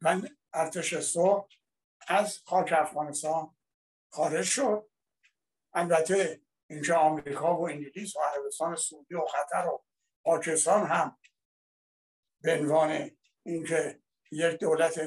من 0.00 0.28
ارتش 0.52 0.98
سرخ 0.98 1.48
از 2.08 2.38
خاک 2.46 2.72
افغانستان 2.72 3.56
خارج 4.10 4.44
شد. 4.44 4.90
البته 5.72 6.42
اینجا 6.72 6.96
آمریکا 6.96 7.56
و 7.56 7.68
انگلیس 7.68 8.16
و 8.16 8.20
عربستان 8.20 8.76
سعودی 8.76 9.14
و 9.14 9.20
قطر 9.20 9.66
و 9.68 9.84
پاکستان 10.24 10.86
هم 10.86 11.18
به 12.40 12.58
عنوان 12.58 13.10
اینکه 13.42 14.00
یک 14.30 14.60
دولت 14.60 15.00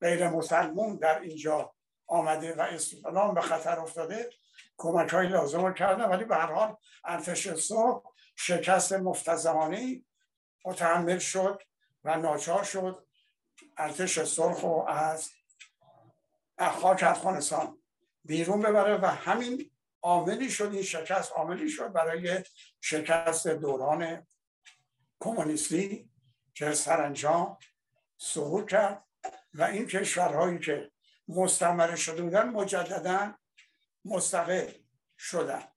غیر 0.00 0.28
مسلمون 0.28 0.96
در 0.96 1.20
اینجا 1.20 1.74
آمده 2.06 2.54
و 2.54 2.60
اسلام 2.60 3.34
به 3.34 3.40
خطر 3.40 3.80
افتاده 3.80 4.30
کمک 4.76 5.10
های 5.10 5.28
لازم 5.28 5.64
رو 5.64 5.72
کردن 5.72 6.04
ولی 6.04 6.24
به 6.24 6.36
هر 6.36 6.52
حال 6.52 6.76
ارتش 7.04 7.54
سرخ 7.54 8.02
شکست 8.36 8.92
مفتزمانه 8.92 10.04
متحمل 10.64 11.18
شد 11.18 11.62
و 12.04 12.16
ناچار 12.16 12.64
شد 12.64 13.06
ارتش 13.76 14.22
سرخ 14.24 14.64
و 14.64 14.84
از 14.88 15.30
خاک 16.58 17.02
افغانستان 17.02 17.82
بیرون 18.24 18.62
ببره 18.62 18.96
و 18.96 19.06
همین 19.06 19.70
عاملی 20.06 20.50
شد 20.50 20.72
این 20.72 20.82
شکست 20.82 21.32
عاملی 21.32 21.68
شد 21.68 21.92
برای 21.92 22.44
شکست 22.80 23.48
دوران 23.48 24.26
کمونیستی 25.20 26.10
که 26.54 26.72
سرانجام 26.72 27.58
سقوط 28.18 28.70
کرد 28.70 29.04
و 29.54 29.62
این 29.62 29.86
کشورهایی 29.86 30.58
که 30.58 30.92
مستمر 31.28 31.96
شده 31.96 32.22
بودن 32.22 32.48
مجددا 32.48 33.34
مستقل 34.04 34.72
شدن. 35.18 35.68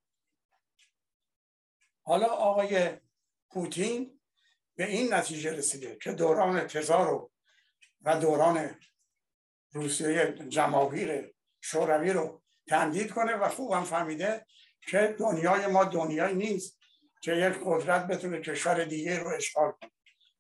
حالا 2.01 2.27
آقای 2.27 2.97
پوتین 3.49 4.19
به 4.75 4.85
این 4.85 5.13
نتیجه 5.13 5.51
رسیده 5.53 5.97
که 6.01 6.11
دوران 6.11 6.67
تزار 6.67 7.29
و 8.01 8.19
دوران 8.19 8.79
روسیه 9.71 10.35
جماهیر 10.49 11.35
شوروی 11.61 12.13
رو 12.13 12.43
تندید 12.69 13.11
کنه 13.11 13.35
و 13.35 13.49
خوبم 13.49 13.83
فهمیده 13.83 14.45
که 14.81 15.15
دنیای 15.19 15.67
ما 15.67 15.83
دنیایی 15.83 16.35
نیست 16.35 16.79
که 17.21 17.33
یک 17.33 17.53
قدرت 17.65 18.07
بتونه 18.07 18.41
کشور 18.41 18.83
دیگه 18.83 19.19
رو 19.19 19.27
اشغال 19.27 19.71
کنه. 19.71 19.91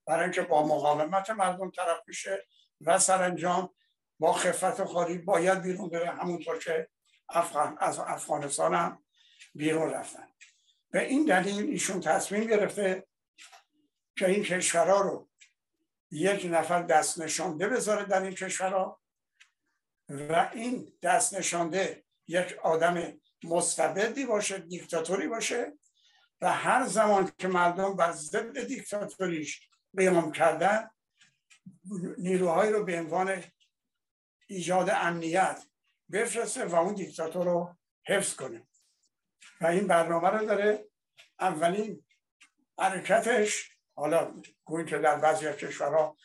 برای 0.07 0.23
اینکه 0.23 0.41
با 0.41 0.67
مقاومت 0.67 1.29
مردم 1.29 1.71
طرف 1.71 1.99
میشه 2.07 2.47
و 2.81 2.99
سرانجام 2.99 3.75
با 4.19 4.33
خفت 4.33 4.79
و 4.79 4.85
خاری 4.85 5.17
باید 5.17 5.61
بیرون 5.61 5.89
بره 5.89 6.11
همونطور 6.11 6.59
که 6.59 6.89
افغان 7.29 7.77
از 7.79 7.99
افغانستان 7.99 8.73
هم 8.73 9.03
بیرون 9.55 9.89
رفتن. 9.89 10.27
به 10.91 11.07
این 11.07 11.25
دلیل 11.25 11.69
ایشون 11.69 12.01
تصمیم 12.01 12.43
گرفته 12.43 13.07
که 14.17 14.27
این 14.27 14.43
کشورها 14.43 15.01
رو 15.01 15.29
یک 16.11 16.47
نفر 16.51 16.81
دست 16.81 17.21
نشانده 17.21 17.67
بذاره 17.67 18.05
در 18.05 18.21
این 18.21 18.35
کشورها 18.35 19.01
و 20.09 20.49
این 20.53 20.93
دست 21.01 21.33
نشانده 21.33 22.03
یک 22.29 22.57
آدم 22.63 23.19
مستبدی 23.43 24.25
باشه 24.25 24.57
دیکتاتوری 24.57 25.27
باشه 25.27 25.73
و 26.41 26.53
هر 26.53 26.87
زمان 26.87 27.31
که 27.37 27.47
مردم 27.47 27.95
بر 27.95 28.11
ضد 28.11 28.67
دیکتاتوریش 28.67 29.69
قیام 29.97 30.31
کردن 30.31 30.89
نیروهایی 32.17 32.71
رو 32.71 32.83
به 32.83 32.99
عنوان 32.99 33.43
ایجاد 34.47 34.89
امنیت 34.89 35.65
بفرسته 36.11 36.65
و 36.65 36.75
اون 36.75 36.93
دیکتاتور 36.93 37.45
رو 37.45 37.77
حفظ 38.07 38.35
کنه. 38.35 38.67
و 39.61 39.65
این 39.65 39.87
برنامه 39.87 40.29
رو 40.29 40.45
داره. 40.45 40.85
اولین 41.39 42.03
حرکتش 42.79 43.69
حالا 43.95 44.33
گویی 44.63 44.85
که 44.85 44.97
در 44.97 45.15
بعضی 45.19 45.53
کشورها 45.53 46.17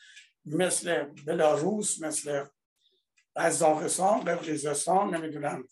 مثل 0.45 1.03
بلاروس 1.03 2.03
مثل 2.03 2.45
قزاقستان 3.37 4.21
قرقیزستان 4.21 5.15
نمی‌دونم 5.15 5.69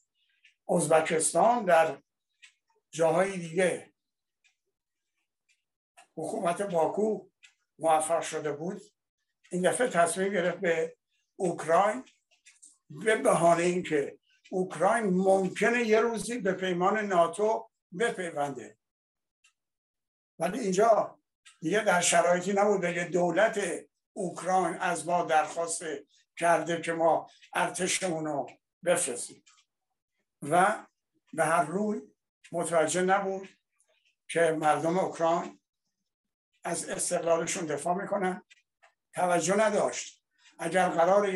ازبکستان 0.68 1.64
در 1.64 2.03
جاهای 2.90 3.38
دیگه. 3.38 3.92
حکومت 6.16 6.62
باکو 6.62 7.29
موفق 7.79 8.22
شده 8.22 8.53
بود. 8.53 8.83
این 9.51 9.70
دفعه 9.70 9.88
تصمیم 9.88 10.33
گرفت 10.33 10.61
به 10.61 10.96
اوکراین 11.37 12.05
به 12.90 13.16
بهانه 13.16 13.62
اینکه 13.62 14.18
اوکراین 14.51 15.05
ممکنه 15.05 15.83
یه 15.83 16.01
روزی 16.01 16.38
به 16.38 16.53
پیمان 16.53 16.98
ناتو 16.98 17.70
بپیونده. 17.98 18.79
ولی 20.38 20.59
اینجا 20.59 21.18
دیگه 21.61 21.85
در 21.85 22.01
شرایطی 22.01 22.53
نبود 22.53 22.94
که 22.94 23.05
دولت 23.05 23.61
اوکراین 24.12 24.77
از 24.79 25.09
ما 25.09 25.25
درخواست 25.25 25.85
کرده 26.37 26.81
که 26.81 26.92
ما 26.92 27.31
ارتشمون 27.55 28.25
رو 28.25 28.51
بفرستیم. 28.85 29.41
و 30.42 30.87
به 31.33 31.44
هر 31.44 31.64
روی 31.64 32.02
متوجه 32.52 33.02
نبود 33.02 33.48
که 34.28 34.40
مردم 34.40 34.98
اوکراین 34.98 35.61
از 36.64 36.88
استقلالشون 36.88 37.66
دفاع 37.66 38.02
می‌کنن. 38.02 38.42
توجه 39.14 39.57
نداشت. 39.57 40.24
اگر 40.59 40.88
قرار 40.88 41.28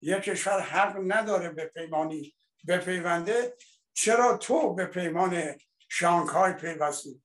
یک 0.00 0.22
کشور 0.22 0.60
حق 0.60 0.96
نداره 1.06 1.48
به 1.48 1.64
پیمانی 1.64 2.36
بپیونده 2.68 3.56
چرا 3.92 4.36
تو 4.36 4.74
به 4.74 4.86
پیمان 4.86 5.54
شانگهای 5.88 6.52
پیوستی؟ 6.52 7.22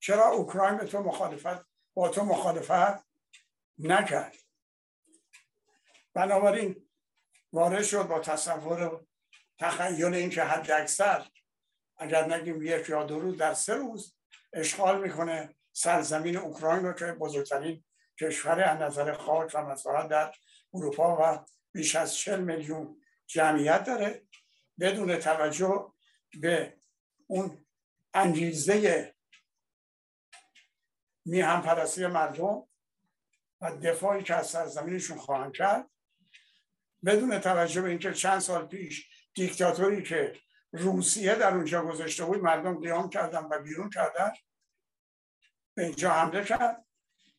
چرا 0.00 0.28
اوکراین 0.28 0.76
به 0.76 0.86
تو 0.86 1.02
مخالفت 1.02 1.66
با 1.94 2.08
تو 2.08 2.24
مخالفت 2.24 3.06
نکرد؟ 3.78 4.36
بنابراین 6.14 6.90
وارد 7.52 7.82
شد 7.82 8.02
با 8.02 8.20
تصور 8.20 9.06
تخیل 9.60 10.14
اینکه 10.14 10.44
حد 10.44 10.70
اکثر 10.70 11.26
اگر 11.98 12.34
نگیم 12.34 12.62
یک 12.62 12.88
یا 12.88 13.04
دو 13.04 13.20
روز 13.20 13.36
در 13.36 13.54
سه 13.54 13.74
روز 13.74 14.16
اشغال 14.52 15.00
می‌کنه 15.00 15.54
سرزمین 15.72 16.36
اوکراین 16.36 16.84
رو 16.84 16.92
که 16.92 17.04
بزرگترین 17.12 17.84
کشور 18.20 18.60
از 18.60 18.80
نظر 18.80 19.12
خاک 19.12 19.50
و 19.54 19.62
مساحت 19.62 20.08
در 20.08 20.32
اروپا 20.74 21.18
و 21.20 21.44
بیش 21.72 21.96
از 21.96 22.16
40 22.16 22.40
میلیون 22.40 23.02
جمعیت 23.26 23.84
داره. 23.84 24.22
بدون 24.80 25.16
توجه 25.16 25.92
به 26.40 26.76
اون 27.26 27.66
انگیزه 28.14 29.14
میهم 31.24 31.62
پرستی 31.62 32.06
مردم 32.06 32.68
و 33.60 33.76
دفاعی 33.82 34.22
که 34.22 34.34
از 34.34 34.46
سرزمینشون 34.46 35.18
خواهند 35.18 35.52
کرد 35.52 35.90
بدون 37.04 37.38
توجه 37.38 37.82
به 37.82 37.88
اینکه 37.88 38.12
چند 38.12 38.38
سال 38.38 38.66
پیش 38.66 39.19
دیکتاتوری 39.34 40.02
که 40.02 40.32
روسیه 40.72 41.34
در 41.34 41.54
اونجا 41.54 41.82
گذاشته 41.82 42.24
بود 42.24 42.42
مردم 42.42 42.80
قیام 42.80 43.10
کردن 43.10 43.44
و 43.50 43.62
بیرون 43.62 43.90
کردن. 43.90 44.32
به 45.74 45.84
اینجا 45.84 46.10
حمله 46.10 46.44
کرد. 46.44 46.84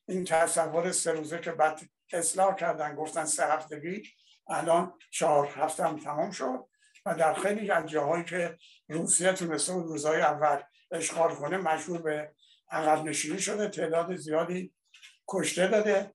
این 0.07 0.25
تصور 0.25 0.91
سه 0.91 1.11
روزه 1.11 1.39
که 1.39 1.51
بعد 1.51 1.81
اصلاح 2.13 2.55
کردن 2.55 2.95
گفتن 2.95 3.25
سه 3.25 3.45
هفتگی 3.45 4.03
الان 4.49 4.93
چهار 5.11 5.47
هفته 5.47 5.83
هم 5.83 5.99
تمام 5.99 6.31
شد. 6.31 6.67
و 7.05 7.15
در 7.15 7.33
خیلی 7.33 7.71
از 7.71 7.85
جاهایی 7.89 8.23
که 8.23 8.57
روسیه 8.89 9.33
تونسته 9.33 9.73
بود 9.73 9.85
روزهای 9.85 10.21
اول 10.21 10.61
اشغال 10.91 11.35
کنه 11.35 11.57
مجبور 11.57 12.01
به 12.01 12.33
عقب 12.71 13.05
نشینی 13.05 13.39
شده. 13.39 13.67
تعداد 13.69 14.15
زیادی 14.15 14.73
کشته 15.27 15.67
داده. 15.67 16.13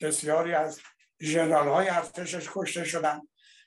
بسیاری 0.00 0.54
از 0.54 0.80
جنرال 1.20 1.68
های 1.68 1.88
ارتشش 1.88 2.48
کشته 2.52 2.84
شدن. 2.84 3.20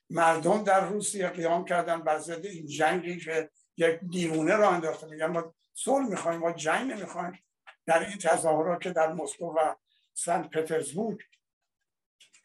مردم 0.09 0.63
در 0.63 0.85
روسیه 0.89 1.29
قیام 1.29 1.65
کردن 1.65 2.01
بر 2.01 2.19
ضد 2.19 2.45
این 2.45 2.67
جنگی 2.67 3.19
که 3.19 3.49
یک 3.77 3.99
دیوونه 4.09 4.55
را 4.55 4.69
انداخته. 4.69 5.07
میگن 5.07 5.25
ما 5.25 5.55
صلح 5.73 6.09
می‌خوایم 6.09 6.39
ما 6.39 6.51
جنگ 6.51 6.91
نمی‌خوایم. 6.91 7.43
در 7.85 7.99
این 7.99 8.17
تظاهرات 8.17 8.81
که 8.81 8.91
در 8.91 9.13
مسکو 9.13 9.45
و 9.45 9.75
سنت 10.13 10.49
پترزبورگ 10.49 11.19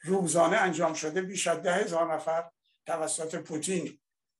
روزانه 0.02 0.56
انجام 0.56 0.94
شده 0.94 1.22
بیش 1.22 1.46
از 1.46 1.62
ده 1.62 1.74
هزار 1.74 2.14
نفر 2.14 2.50
توسط 2.86 3.34
پوتین 3.34 3.98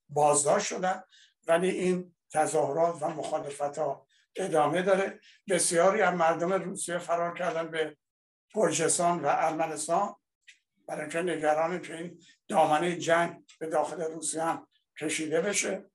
بازداشت 0.09 0.67
شدن. 0.67 1.03
ولی 1.47 1.69
این 1.69 2.15
تظاهرات 2.31 3.03
و 3.03 3.07
مخالفت 3.07 3.77
ها 3.77 4.07
ادامه 4.35 4.81
داره. 4.81 5.19
بسیاری 5.49 6.01
از 6.01 6.13
مردم 6.13 6.53
روسیه 6.53 6.97
فرار 6.97 7.37
کردن 7.37 7.67
به 7.67 7.97
گرجستان 8.53 9.19
و 9.19 9.27
ارمنستان. 9.27 10.15
برای 10.87 11.01
اینکه 11.01 11.21
نگران 11.21 11.81
که 11.81 11.97
این 11.97 12.19
دامنه 12.47 12.97
جنگ 12.97 13.45
به 13.59 13.67
داخل 13.67 14.01
روسیه 14.01 14.43
هم 14.43 14.67
کشیده 14.99 15.41
بشه. 15.41 15.85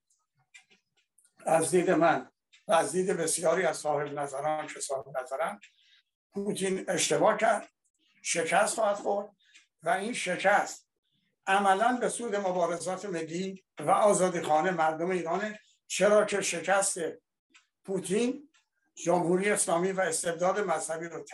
از 1.46 1.70
دید 1.70 1.90
من 1.90 2.30
و 2.68 2.72
از 2.72 2.92
دید 2.92 3.10
بسیاری 3.10 3.62
از 3.62 3.76
صاحب 3.76 4.18
نظران 4.18 4.66
که 4.66 4.80
صاحب 4.80 5.18
نظران 5.18 5.60
پوتین 6.32 6.84
اشتباه 6.88 7.36
کرد 7.36 7.68
شکست 8.22 8.74
خواهد 8.74 8.96
خورد 8.96 9.36
و 9.82 9.88
این 9.88 10.12
شکست 10.12 10.88
عملا 11.46 11.98
به 12.00 12.08
سود 12.08 12.36
مبارزات 12.36 13.04
ملی 13.04 13.64
و 13.78 13.90
آزادی 13.90 14.40
خانه 14.40 14.70
مردم 14.70 15.10
ایرانه. 15.10 15.60
چرا 15.86 16.24
که 16.24 16.40
شکست 16.40 16.98
پوتین 17.84 18.50
جمهوری 18.94 19.50
اسلامی 19.50 19.92
و 19.92 20.00
استبداد 20.00 20.60
مذهبی 20.60 21.06
رو 21.06 21.24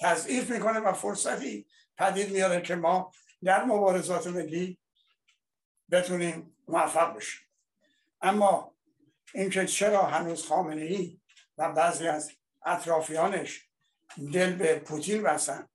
تضعیف 0.00 0.50
می‌کنه 0.50 0.78
و 0.78 0.92
فرصتی 0.92 1.66
پدید 1.98 2.30
میاره 2.30 2.60
که 2.60 2.74
ما 2.74 3.12
در 3.44 3.64
مبارزات 3.64 4.26
ملی 4.26 4.78
بتونیم 5.90 6.56
موفق 6.68 7.16
بشیم. 7.16 7.40
اما 8.22 8.74
اینکه 9.34 9.66
چرا 9.66 10.06
هنوز 10.06 10.46
خامنه 10.46 10.82
ای 10.82 11.20
و 11.58 11.72
بعضی 11.72 12.08
از 12.08 12.32
اطرافیانش 12.66 13.68
دل 14.32 14.52
به 14.52 14.78
پوتین 14.78 15.22
بستن 15.22 15.68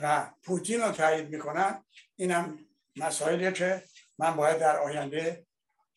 و 0.00 0.30
پوتین 0.42 0.80
رو 0.80 0.92
تایید 0.92 1.28
می‌کنن 1.28 1.84
اینم 2.16 2.58
مسائلیه 2.96 3.52
که 3.52 3.82
من 4.18 4.36
باید 4.36 4.58
در 4.58 4.78
آینده 4.78 5.46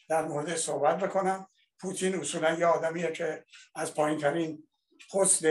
در 0.10 0.26
مورد 0.26 0.56
صحبت 0.56 0.98
بکنم. 0.98 1.48
پوتین 1.80 2.16
اصولا 2.16 2.54
یه 2.54 2.66
آدمیه 2.66 3.12
که 3.12 3.46
از 3.76 3.94
پایین 3.94 4.20
ترین 4.20 4.68
پست 5.14 5.44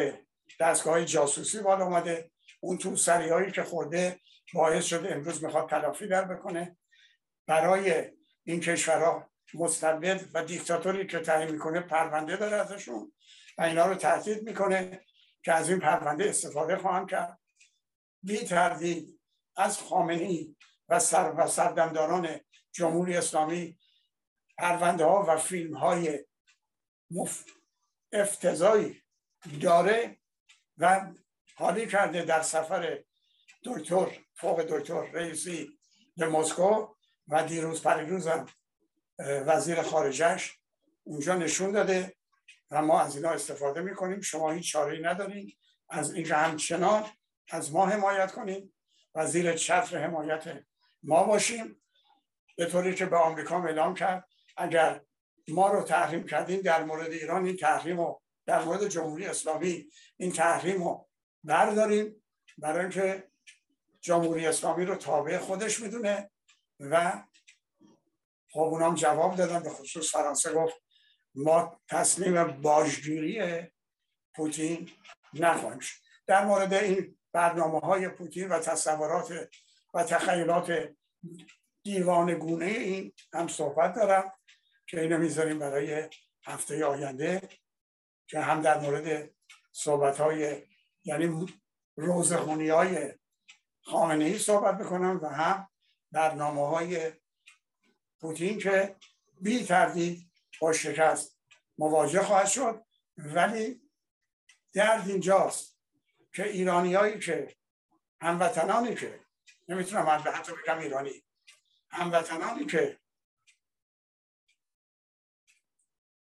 دستگاه 0.61 1.05
جاسوسی 1.05 1.61
بالا 1.61 1.85
اومده. 1.85 2.31
اون 2.61 2.79
تو 2.79 2.97
سری 2.97 3.29
هایی 3.29 3.53
که 3.53 3.63
خورده 3.63 4.21
باعث 4.53 4.85
شده 4.85 5.15
امروز 5.15 5.45
می‌خواد 5.45 5.71
تلافی 5.71 6.09
در 6.09 6.25
بکنه. 6.25 6.77
برای 7.47 8.11
این 8.45 8.61
کشورها 8.61 9.31
مستبد 9.55 10.25
و 10.35 10.45
دیکتاتوری 10.45 11.07
که 11.07 11.19
تعیین 11.19 11.51
می‌کنه 11.51 11.81
پرونده 11.81 12.37
داره 12.37 12.57
ازشون 12.57 13.13
و 13.59 13.63
اینا 13.63 13.87
رو 13.87 13.95
تهدید 13.95 14.43
می‌کنه 14.43 15.05
که 15.45 15.53
از 15.53 15.71
این 15.71 15.81
پرونده 15.81 16.29
استفاده 16.29 16.77
خواهم 16.77 17.07
کرد. 17.07 17.41
بی 18.23 18.39
تردید 18.39 19.21
از 19.57 19.79
خامنی 19.79 20.57
و 20.89 20.99
سر 20.99 21.35
و 21.37 21.47
سردمداران 21.47 22.41
جمهوری 22.73 23.17
اسلامی 23.17 23.79
پرونده 24.59 25.05
ها 25.05 25.25
و 25.29 25.37
فیلم 25.37 25.77
های 25.77 26.25
مف... 27.11 27.45
افتضایی 28.13 29.03
داره 29.63 30.19
و 30.79 31.13
حالی 31.57 31.87
کرده 31.87 32.25
در 32.25 32.43
سفر 32.43 33.05
دکتر 33.65 34.24
فوق 34.45 34.63
دکتر 34.63 35.03
رئیسی 35.03 35.79
به 36.17 36.29
مسکو 36.29 36.87
و 37.29 37.45
دیروز 37.45 37.83
پریروزم 37.83 38.47
وزیر 39.19 39.83
خارجش 39.83 40.59
اونجا 41.05 41.35
نشون 41.35 41.73
داده 41.73 42.17
و 42.71 42.83
ما 42.83 43.01
از 43.01 43.17
اینا 43.17 43.31
استفاده 43.31 43.81
می‌کنیم. 43.81 44.21
شما 44.21 44.51
هیچ 44.51 44.73
چاره 44.73 44.99
نداریم 45.03 45.57
از 45.89 46.15
این 46.15 46.27
همچنان 46.27 47.05
از 47.51 47.73
ما 47.73 47.87
حمایت 47.87 48.33
کنیم 48.33 48.75
و 49.15 49.27
زیر 49.27 49.53
چتر 49.53 49.99
حمایت 49.99 50.63
ما 51.03 51.25
باشیم. 51.25 51.83
به 52.57 52.67
طوری 52.67 52.95
که 52.95 53.07
به 53.07 53.17
آمریکا 53.17 53.63
اعلام 53.63 53.95
کرد 53.95 54.29
اگر 54.57 55.01
ما 55.49 55.69
رو 55.69 55.83
تحریم 55.83 56.27
کردیم 56.27 56.61
در 56.61 56.85
مورد 56.85 57.11
ایران 57.13 57.47
این 57.47 57.57
تحریم 57.57 58.01
رو 58.01 58.23
در 58.47 58.65
مورد 58.65 58.89
جمهوری 58.89 59.27
اسلامی 59.27 59.87
این 60.17 60.33
تحریم 60.33 60.85
رو 60.85 61.09
برداریم 61.45 62.25
برای 62.59 62.81
اینکه 62.81 63.34
جمهوری 64.05 64.47
اسلامی 64.47 64.85
رو 64.85 64.95
تابع 64.95 65.39
خودش 65.39 65.81
می‌دونه 65.81 66.31
و 66.81 67.23
خب 68.53 68.61
اونام 68.61 68.95
جواب 68.95 69.37
دادن 69.37 69.63
به 69.63 69.71
خصوص 69.71 70.13
فرانسه 70.13 70.53
گفت 70.53 70.75
ما 71.35 71.81
تسلیم 71.89 72.61
باجگیری 72.61 73.63
پوتین 74.35 74.91
نخواهیم 75.35 75.81
در 76.27 76.45
مورد 76.45 76.75
این 76.75 77.19
برنامه 77.33 77.81
های 77.81 78.09
پوتین 78.09 78.49
و 78.49 78.59
تصورات 78.59 79.49
و 79.95 80.03
تخیلات 80.05 80.95
دیوان 81.83 82.35
گونه 82.35 82.65
این 82.65 83.13
هم 83.33 83.49
صحبت 83.49 83.95
دارم 83.95 84.33
که 84.87 85.01
اینو 85.01 85.19
می‌ذاریم 85.19 85.59
برای 85.59 86.09
هفته 86.47 86.85
آینده 86.85 87.49
که 88.27 88.41
هم 88.41 88.63
در 88.63 88.81
مورد 88.81 89.31
صحبت 89.73 90.21
های 90.21 90.63
یعنی 91.05 91.47
روزخونی 91.97 92.69
های 92.69 93.13
خامنه 93.85 94.25
ای 94.25 94.39
صحبت 94.39 94.79
بکنم 94.79 95.21
و 95.23 95.27
هم 95.27 95.69
برنامه 96.13 96.69
های 96.69 97.13
پوتین 98.21 98.59
که 98.59 98.97
بی 99.41 99.65
تردید 99.65 100.31
با 100.61 100.73
شکست 100.73 101.39
مواجه 101.79 102.23
خواهد 102.23 102.47
شد. 102.47 102.85
ولی 103.17 103.91
درد 104.73 105.09
اینجاست 105.09 105.79
که 106.33 106.49
ایرانی 106.49 106.95
هایی 106.95 107.19
که 107.19 107.57
هموطنانی 108.21 108.95
که 108.95 109.21
نمی‌تونم 109.69 110.07
حتی 110.07 110.53
بگم 110.53 110.79
ایرانی 110.79 111.25
هموطنانی 111.91 112.67
که 112.67 113.01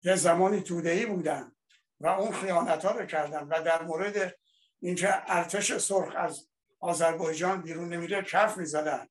یه 0.03 0.15
زمانی 0.15 0.61
تودهی 0.61 1.05
بودن 1.05 1.55
و 1.99 2.07
اون 2.07 2.31
خیانت 2.31 2.85
ها 2.85 2.91
رو 2.91 3.05
کردن 3.05 3.47
و 3.47 3.63
در 3.63 3.81
مورد 3.81 4.39
اینکه 4.79 5.31
ارتش 5.31 5.77
سرخ 5.77 6.15
از 6.15 6.50
آذربایجان 6.81 7.61
بیرون 7.61 7.93
نمیره 7.93 8.21
کف 8.21 8.57
می‌زدن. 8.57 9.07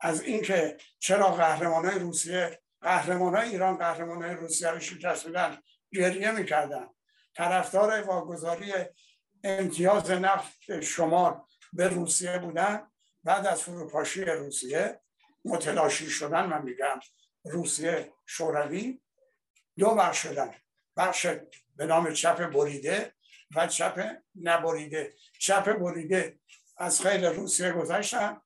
از 0.00 0.22
اینکه 0.22 0.76
چرا 0.98 1.30
قهرمان 1.30 1.86
های 1.86 1.98
روسیه 1.98 2.60
قهرمان 2.80 3.34
های 3.36 3.48
ایران 3.48 3.76
قهرمان 3.76 4.22
های 4.22 4.34
روسیه 4.34 4.68
رو 4.70 4.80
شکست 4.80 5.26
میدن 5.26 5.58
گریه 5.92 6.30
می‌کردن. 6.30 6.86
طرفدار 7.34 8.02
واگذاری 8.02 8.72
امتیاز 9.44 10.10
نفت 10.10 10.80
شمار 10.80 11.42
به 11.72 11.88
روسیه 11.88 12.38
بودن 12.38 12.90
بعد 13.24 13.46
از 13.46 13.62
فروپاشی 13.62 14.24
روسیه 14.24 15.00
متلاشی 15.44 16.10
شدن 16.10 16.46
من 16.46 16.62
میگم. 16.62 17.00
روسیه 17.44 18.12
شوروی 18.26 19.00
دو 19.78 19.94
بخش 19.94 20.22
شدن. 20.22 20.54
بخش 20.96 21.26
به 21.76 21.86
نام 21.86 22.12
چپ 22.12 22.46
بریده 22.46 23.14
و 23.56 23.66
چپ 23.66 24.16
نبریده. 24.42 25.14
چپ 25.38 25.72
بریده 25.72 26.38
از 26.78 27.00
خیلی 27.00 27.26
روسیه 27.26 27.72
گذشتن 27.72 28.40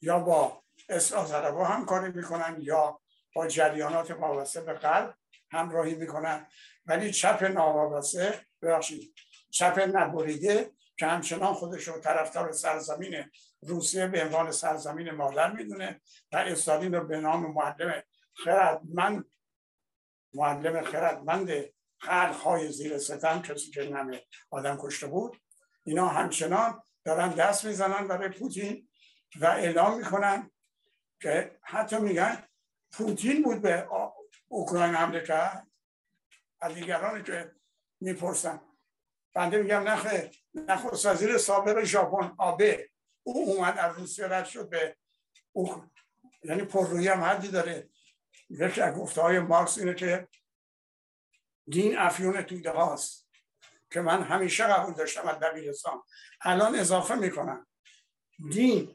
یا 0.00 0.18
با 0.18 0.64
اصلاح 0.88 1.72
هم 1.72 1.86
کاری 1.86 2.12
می‌کنن 2.12 2.56
یا 2.60 3.00
با 3.34 3.46
جریانات 3.46 4.10
وابسته 4.10 4.60
به 4.60 4.72
قلب 4.72 5.14
همراهی 5.50 5.94
می‌کنن. 5.94 6.46
ولی 6.86 7.12
چپ 7.12 7.42
ناوابسته 7.42 8.46
ببخشید 8.62 9.14
چپ 9.50 9.90
نبریده 9.92 10.72
که 10.98 11.06
همچنان 11.06 11.54
خودش 11.54 11.88
رو 11.88 12.00
طرفدار 12.00 12.52
سرزمین 12.52 13.30
روسیه 13.62 14.06
به 14.06 14.24
عنوان 14.24 14.50
سرزمین 14.50 15.10
مادر 15.10 15.52
می‌دونه 15.52 16.00
و 16.32 16.36
استالین 16.36 16.94
رو 16.94 17.06
به 17.06 17.20
نام 17.20 17.52
معلم 17.52 18.02
خردمند 18.44 19.24
معلم 20.34 20.82
خردمند 20.82 21.50
های 22.44 22.72
زیر 22.72 22.98
ستم 22.98 23.42
کسی 23.42 23.70
که 23.70 23.82
نمه 23.82 24.22
آدم 24.50 24.78
کشته 24.80 25.06
بود. 25.06 25.36
اینا 25.84 26.08
همچنان 26.08 26.82
دارن 27.08 27.28
دست 27.28 27.64
می‌زنن 27.64 28.08
برای 28.08 28.28
پوتین 28.28 28.88
و 29.40 29.46
اعلام 29.46 29.98
می‌کنن 29.98 30.50
که 31.22 31.58
حتی 31.62 31.96
میگن 31.98 32.44
پوتین 32.92 33.42
بود 33.42 33.62
به 33.62 33.88
اوکراین 34.48 34.94
حمله 34.94 35.20
کرد. 35.20 35.66
از 36.60 36.74
دیگرانی 36.74 37.22
که 37.22 37.52
می‌پرسن. 38.00 38.60
بنده 39.34 39.62
میگم 39.62 39.88
نخه 39.88 40.30
نخست 40.54 41.06
وزیر 41.06 41.38
سابق 41.38 41.84
ژاپن 41.84 42.34
آبه 42.38 42.90
او 43.22 43.48
اومد 43.48 43.78
از 43.78 43.98
روسیه 43.98 44.26
رد 44.26 44.44
شد 44.44 44.68
به 44.68 44.96
او 45.52 45.84
یعنی 46.44 46.62
پررویی 46.62 47.08
هم 47.08 47.20
حدی 47.20 47.48
داره. 47.48 47.88
یکی 48.50 48.80
از 48.80 48.94
گفته 48.94 49.20
های 49.20 49.38
مارکس 49.38 49.78
اینه 49.78 49.94
که 49.94 50.28
دین 51.70 51.98
افیون 51.98 52.42
توده 52.42 52.70
هاست. 52.70 53.27
که 53.90 54.00
من 54.00 54.22
همیشه 54.22 54.64
قبول 54.64 54.94
داشتم 54.94 55.28
از 55.28 55.38
دبیرستان 55.38 56.02
الان 56.40 56.74
اضافه 56.74 57.14
می‌کنم. 57.14 57.66
دین 58.52 58.94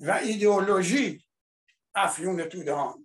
و 0.00 0.10
ایدئولوژی 0.10 1.24
افیون 1.94 2.44
توده 2.44 2.72
ها 2.72 2.98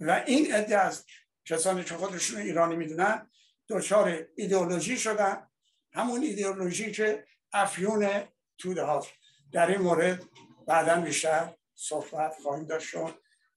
و 0.00 0.10
این 0.26 0.54
عده 0.54 0.78
از 0.78 1.06
کسانی 1.44 1.84
که 1.84 1.94
خودشون 1.94 2.40
ایرانی 2.40 2.76
می‌دونن 2.76 3.30
دچار 3.68 4.26
ایدئولوژی 4.36 4.96
شدن. 4.96 5.48
همون 5.92 6.22
ایدئولوژی 6.22 6.92
که 6.92 7.26
افیون 7.52 8.22
توده 8.58 8.82
هاست 8.82 9.10
در 9.52 9.66
این 9.70 9.80
مورد 9.80 10.22
بعدا 10.66 11.00
بیشتر 11.00 11.54
صحبت 11.74 12.36
خواهیم 12.42 12.64
داشت 12.64 12.94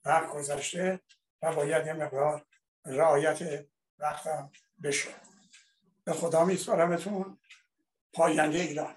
وقت 0.06 0.30
گذشته 0.30 1.00
و 1.42 1.54
باید 1.56 1.86
یه 1.86 1.94
مقدار 1.94 2.46
رعایت 2.86 3.66
وقتم 4.00 4.52
بشه. 4.84 5.27
به 6.08 6.14
خدا 6.14 6.46
میسپارمتون. 6.46 7.38
پاینده 8.14 8.60
ایران. 8.60 8.94